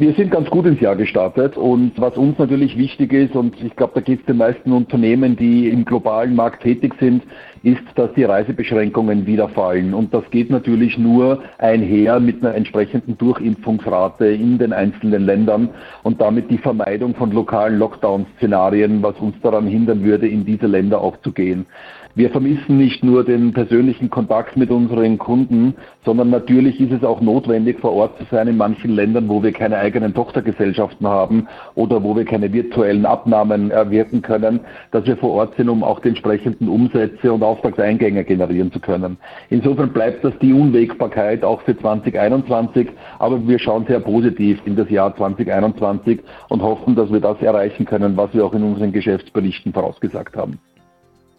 Wir 0.00 0.14
sind 0.14 0.30
ganz 0.30 0.48
gut 0.48 0.64
ins 0.64 0.80
Jahr 0.80 0.96
gestartet 0.96 1.58
und 1.58 1.92
was 1.98 2.16
uns 2.16 2.38
natürlich 2.38 2.78
wichtig 2.78 3.12
ist, 3.12 3.36
und 3.36 3.62
ich 3.62 3.76
glaube, 3.76 3.92
da 3.96 4.00
geht 4.00 4.20
es 4.20 4.24
den 4.24 4.38
meisten 4.38 4.72
Unternehmen, 4.72 5.36
die 5.36 5.68
im 5.68 5.84
globalen 5.84 6.34
Markt 6.34 6.62
tätig 6.62 6.94
sind, 6.98 7.22
ist, 7.62 7.82
dass 7.96 8.10
die 8.14 8.24
Reisebeschränkungen 8.24 9.26
wieder 9.26 9.50
fallen. 9.50 9.92
Und 9.92 10.14
das 10.14 10.24
geht 10.30 10.48
natürlich 10.48 10.96
nur 10.96 11.42
einher 11.58 12.18
mit 12.18 12.42
einer 12.42 12.54
entsprechenden 12.54 13.18
Durchimpfungsrate 13.18 14.24
in 14.24 14.56
den 14.56 14.72
einzelnen 14.72 15.26
Ländern 15.26 15.68
und 16.02 16.18
damit 16.18 16.50
die 16.50 16.56
Vermeidung 16.56 17.14
von 17.14 17.30
lokalen 17.30 17.78
Lockdown-Szenarien, 17.78 19.02
was 19.02 19.18
uns 19.18 19.34
daran 19.42 19.66
hindern 19.66 20.02
würde, 20.02 20.26
in 20.26 20.46
diese 20.46 20.66
Länder 20.66 21.02
auch 21.02 21.20
zu 21.20 21.30
gehen. 21.30 21.66
Wir 22.16 22.30
vermissen 22.30 22.76
nicht 22.76 23.04
nur 23.04 23.22
den 23.24 23.52
persönlichen 23.52 24.10
Kontakt 24.10 24.56
mit 24.56 24.72
unseren 24.72 25.16
Kunden, 25.16 25.74
sondern 26.04 26.30
natürlich 26.30 26.80
ist 26.80 26.90
es 26.90 27.04
auch 27.04 27.20
notwendig, 27.20 27.78
vor 27.78 27.92
Ort 27.92 28.18
zu 28.18 28.24
sein 28.32 28.48
in 28.48 28.56
manchen 28.56 28.90
Ländern, 28.90 29.28
wo 29.28 29.44
wir 29.44 29.52
keine 29.52 29.76
eigenen 29.76 30.12
Tochtergesellschaften 30.12 31.06
haben 31.06 31.46
oder 31.76 32.02
wo 32.02 32.16
wir 32.16 32.24
keine 32.24 32.52
virtuellen 32.52 33.06
Abnahmen 33.06 33.70
erwirken 33.70 34.22
können, 34.22 34.58
dass 34.90 35.06
wir 35.06 35.16
vor 35.18 35.30
Ort 35.30 35.56
sind, 35.56 35.68
um 35.68 35.84
auch 35.84 36.00
die 36.00 36.08
entsprechenden 36.08 36.68
Umsätze 36.68 37.32
und 37.32 37.44
Auftragseingänge 37.44 38.24
generieren 38.24 38.72
zu 38.72 38.80
können. 38.80 39.16
Insofern 39.48 39.92
bleibt 39.92 40.24
das 40.24 40.36
die 40.40 40.52
Unwägbarkeit 40.52 41.44
auch 41.44 41.60
für 41.62 41.78
2021, 41.78 42.88
aber 43.20 43.46
wir 43.46 43.60
schauen 43.60 43.86
sehr 43.86 44.00
positiv 44.00 44.58
in 44.64 44.74
das 44.74 44.90
Jahr 44.90 45.14
2021 45.16 46.18
und 46.48 46.60
hoffen, 46.60 46.96
dass 46.96 47.12
wir 47.12 47.20
das 47.20 47.40
erreichen 47.40 47.84
können, 47.84 48.16
was 48.16 48.34
wir 48.34 48.44
auch 48.44 48.54
in 48.54 48.64
unseren 48.64 48.90
Geschäftsberichten 48.90 49.72
vorausgesagt 49.72 50.36
haben. 50.36 50.58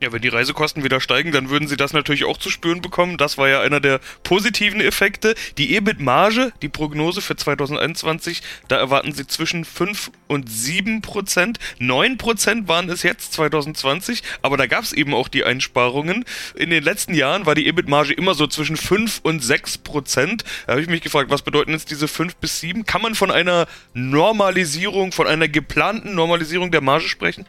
Ja, 0.01 0.11
wenn 0.11 0.23
die 0.23 0.29
Reisekosten 0.29 0.83
wieder 0.83 0.99
steigen, 0.99 1.31
dann 1.31 1.51
würden 1.51 1.67
sie 1.67 1.77
das 1.77 1.93
natürlich 1.93 2.25
auch 2.25 2.37
zu 2.37 2.49
spüren 2.49 2.81
bekommen. 2.81 3.17
Das 3.17 3.37
war 3.37 3.49
ja 3.49 3.61
einer 3.61 3.79
der 3.79 3.99
positiven 4.23 4.81
Effekte. 4.81 5.35
Die 5.59 5.75
EBIT-Marge, 5.75 6.53
die 6.63 6.69
Prognose 6.69 7.21
für 7.21 7.35
2021, 7.35 8.41
da 8.67 8.77
erwarten 8.77 9.13
sie 9.13 9.27
zwischen 9.27 9.63
5 9.63 10.09
und 10.27 10.49
7 10.49 11.01
Prozent. 11.03 11.59
9 11.77 12.17
Prozent 12.17 12.67
waren 12.67 12.89
es 12.89 13.03
jetzt 13.03 13.33
2020, 13.33 14.23
aber 14.41 14.57
da 14.57 14.65
gab 14.65 14.83
es 14.83 14.91
eben 14.91 15.13
auch 15.13 15.27
die 15.27 15.43
Einsparungen. 15.43 16.25
In 16.55 16.71
den 16.71 16.83
letzten 16.83 17.13
Jahren 17.13 17.45
war 17.45 17.53
die 17.53 17.67
EBIT-Marge 17.67 18.13
immer 18.13 18.33
so 18.33 18.47
zwischen 18.47 18.77
5 18.77 19.19
und 19.21 19.43
6 19.43 19.77
Prozent. 19.77 20.45
Da 20.65 20.71
habe 20.71 20.81
ich 20.81 20.89
mich 20.89 21.01
gefragt, 21.01 21.29
was 21.29 21.43
bedeuten 21.43 21.73
jetzt 21.73 21.91
diese 21.91 22.07
5 22.07 22.37
bis 22.37 22.59
7? 22.59 22.87
Kann 22.87 23.03
man 23.03 23.13
von 23.13 23.29
einer 23.29 23.67
Normalisierung, 23.93 25.11
von 25.11 25.27
einer 25.27 25.47
geplanten 25.47 26.15
Normalisierung 26.15 26.71
der 26.71 26.81
Marge 26.81 27.07
sprechen? 27.07 27.45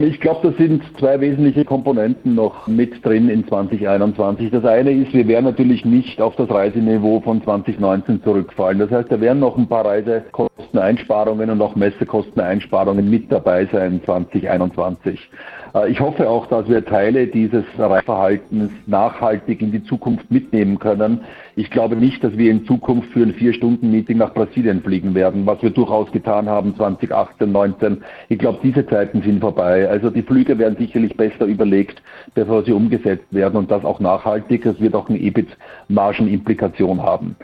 Ich 0.00 0.18
glaube, 0.20 0.50
da 0.50 0.58
sind 0.58 0.82
zwei 0.98 1.20
wesentliche 1.20 1.64
Komponenten 1.64 2.34
noch 2.34 2.66
mit 2.66 3.04
drin 3.04 3.28
in 3.28 3.46
2021. 3.46 4.50
Das 4.50 4.64
eine 4.64 4.90
ist, 4.90 5.14
wir 5.14 5.28
werden 5.28 5.44
natürlich 5.44 5.84
nicht 5.84 6.20
auf 6.20 6.34
das 6.34 6.50
Reiseniveau 6.50 7.20
von 7.20 7.40
2019 7.44 8.20
zurückfallen. 8.24 8.80
Das 8.80 8.90
heißt, 8.90 9.12
da 9.12 9.20
werden 9.20 9.38
noch 9.38 9.56
ein 9.56 9.68
paar 9.68 9.86
Reisekosteneinsparungen 9.86 11.48
und 11.48 11.62
auch 11.62 11.76
Messekosteneinsparungen 11.76 13.08
mit 13.08 13.30
dabei 13.30 13.66
sein 13.66 14.00
2021. 14.04 15.30
Äh, 15.76 15.90
ich 15.90 16.00
hoffe 16.00 16.28
auch, 16.28 16.48
dass 16.48 16.68
wir 16.68 16.84
Teile 16.84 17.28
dieses 17.28 17.64
Reifverhaltens 17.78 18.72
nachhaltig 18.86 19.62
in 19.62 19.70
die 19.70 19.84
Zukunft 19.84 20.28
mitnehmen 20.28 20.80
können. 20.80 21.20
Ich 21.56 21.70
glaube 21.70 21.94
nicht, 21.94 22.24
dass 22.24 22.36
wir 22.36 22.50
in 22.50 22.66
Zukunft 22.66 23.10
für 23.12 23.22
ein 23.22 23.32
Vier-Stunden-Meeting 23.32 24.18
nach 24.18 24.34
Brasilien 24.34 24.82
fliegen 24.82 25.14
werden, 25.14 25.46
was 25.46 25.62
wir 25.62 25.70
durchaus 25.70 26.10
getan 26.10 26.48
haben 26.48 26.74
2018, 26.74 27.52
19. 27.52 28.02
Ich 28.28 28.38
glaube, 28.38 28.58
diese 28.62 28.84
Zeiten 28.86 29.22
sind 29.22 29.40
vorbei. 29.40 29.88
Also 29.88 30.10
die 30.10 30.22
Flüge 30.22 30.58
werden 30.58 30.76
sicherlich 30.76 31.16
besser 31.16 31.44
überlegt, 31.44 32.02
bevor 32.34 32.64
sie 32.64 32.72
umgesetzt 32.72 33.26
werden 33.30 33.56
und 33.56 33.70
das 33.70 33.84
auch 33.84 34.00
nachhaltig. 34.00 34.64
Das 34.64 34.80
wird 34.80 34.96
auch 34.96 35.08
eine 35.08 35.18
EBIT-Margenimplikation 35.18 37.00
haben. 37.00 37.36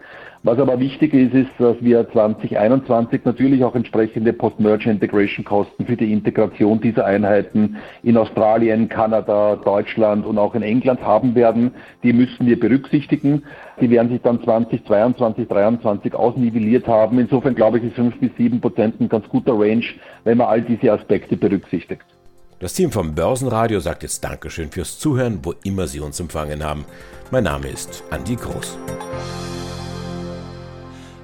Was 0.42 0.59
aber 0.59 0.81
wichtig 0.81 1.12
ist, 1.12 1.35
ist, 1.35 1.50
dass 1.59 1.76
wir 1.81 2.11
2021 2.11 3.26
natürlich 3.26 3.62
auch 3.62 3.74
entsprechende 3.74 4.33
Post-Merger 4.33 4.90
Integration 4.90 5.44
Kosten 5.44 5.85
für 5.85 5.98
die 5.98 6.11
Integration 6.14 6.81
dieser 6.81 7.05
Einheiten 7.05 7.76
in 8.03 8.16
Australien, 8.16 8.88
Kanada, 8.88 9.57
Deutschland 9.57 10.24
und 10.24 10.38
auch 10.38 10.55
in 10.55 10.62
England 10.62 11.03
haben 11.03 11.35
werden. 11.35 11.72
Die 12.03 12.14
müssen 12.14 12.46
wir 12.46 12.59
berücksichtigen. 12.59 13.42
Die 13.83 13.90
werden 13.90 14.09
sich 14.09 14.22
dann 14.22 14.42
2022, 14.42 15.46
2023 15.46 16.14
ausnivelliert 16.14 16.87
haben. 16.87 17.18
Insofern 17.18 17.55
glaube 17.55 17.76
ich, 17.76 17.85
ist 17.85 17.96
5 17.96 18.18
bis 18.18 18.31
7 18.38 18.62
Prozent 18.62 18.98
ein 18.98 19.11
ganz 19.11 19.29
guter 19.29 19.53
Range, 19.53 19.85
wenn 20.24 20.38
man 20.38 20.46
all 20.46 20.62
diese 20.62 20.90
Aspekte 20.90 21.37
berücksichtigt. 21.37 22.03
Das 22.61 22.72
Team 22.72 22.92
vom 22.92 23.14
Börsenradio 23.14 23.81
sagt 23.81 24.05
jetzt 24.05 24.24
Dankeschön 24.24 24.70
fürs 24.70 24.98
Zuhören, 24.98 25.40
wo 25.42 25.53
immer 25.64 25.87
Sie 25.87 26.00
uns 26.00 26.18
empfangen 26.18 26.64
haben. 26.64 26.87
Mein 27.31 27.44
Name 27.44 27.68
ist 27.68 28.03
Andi 28.11 28.37
Groß. 28.37 28.79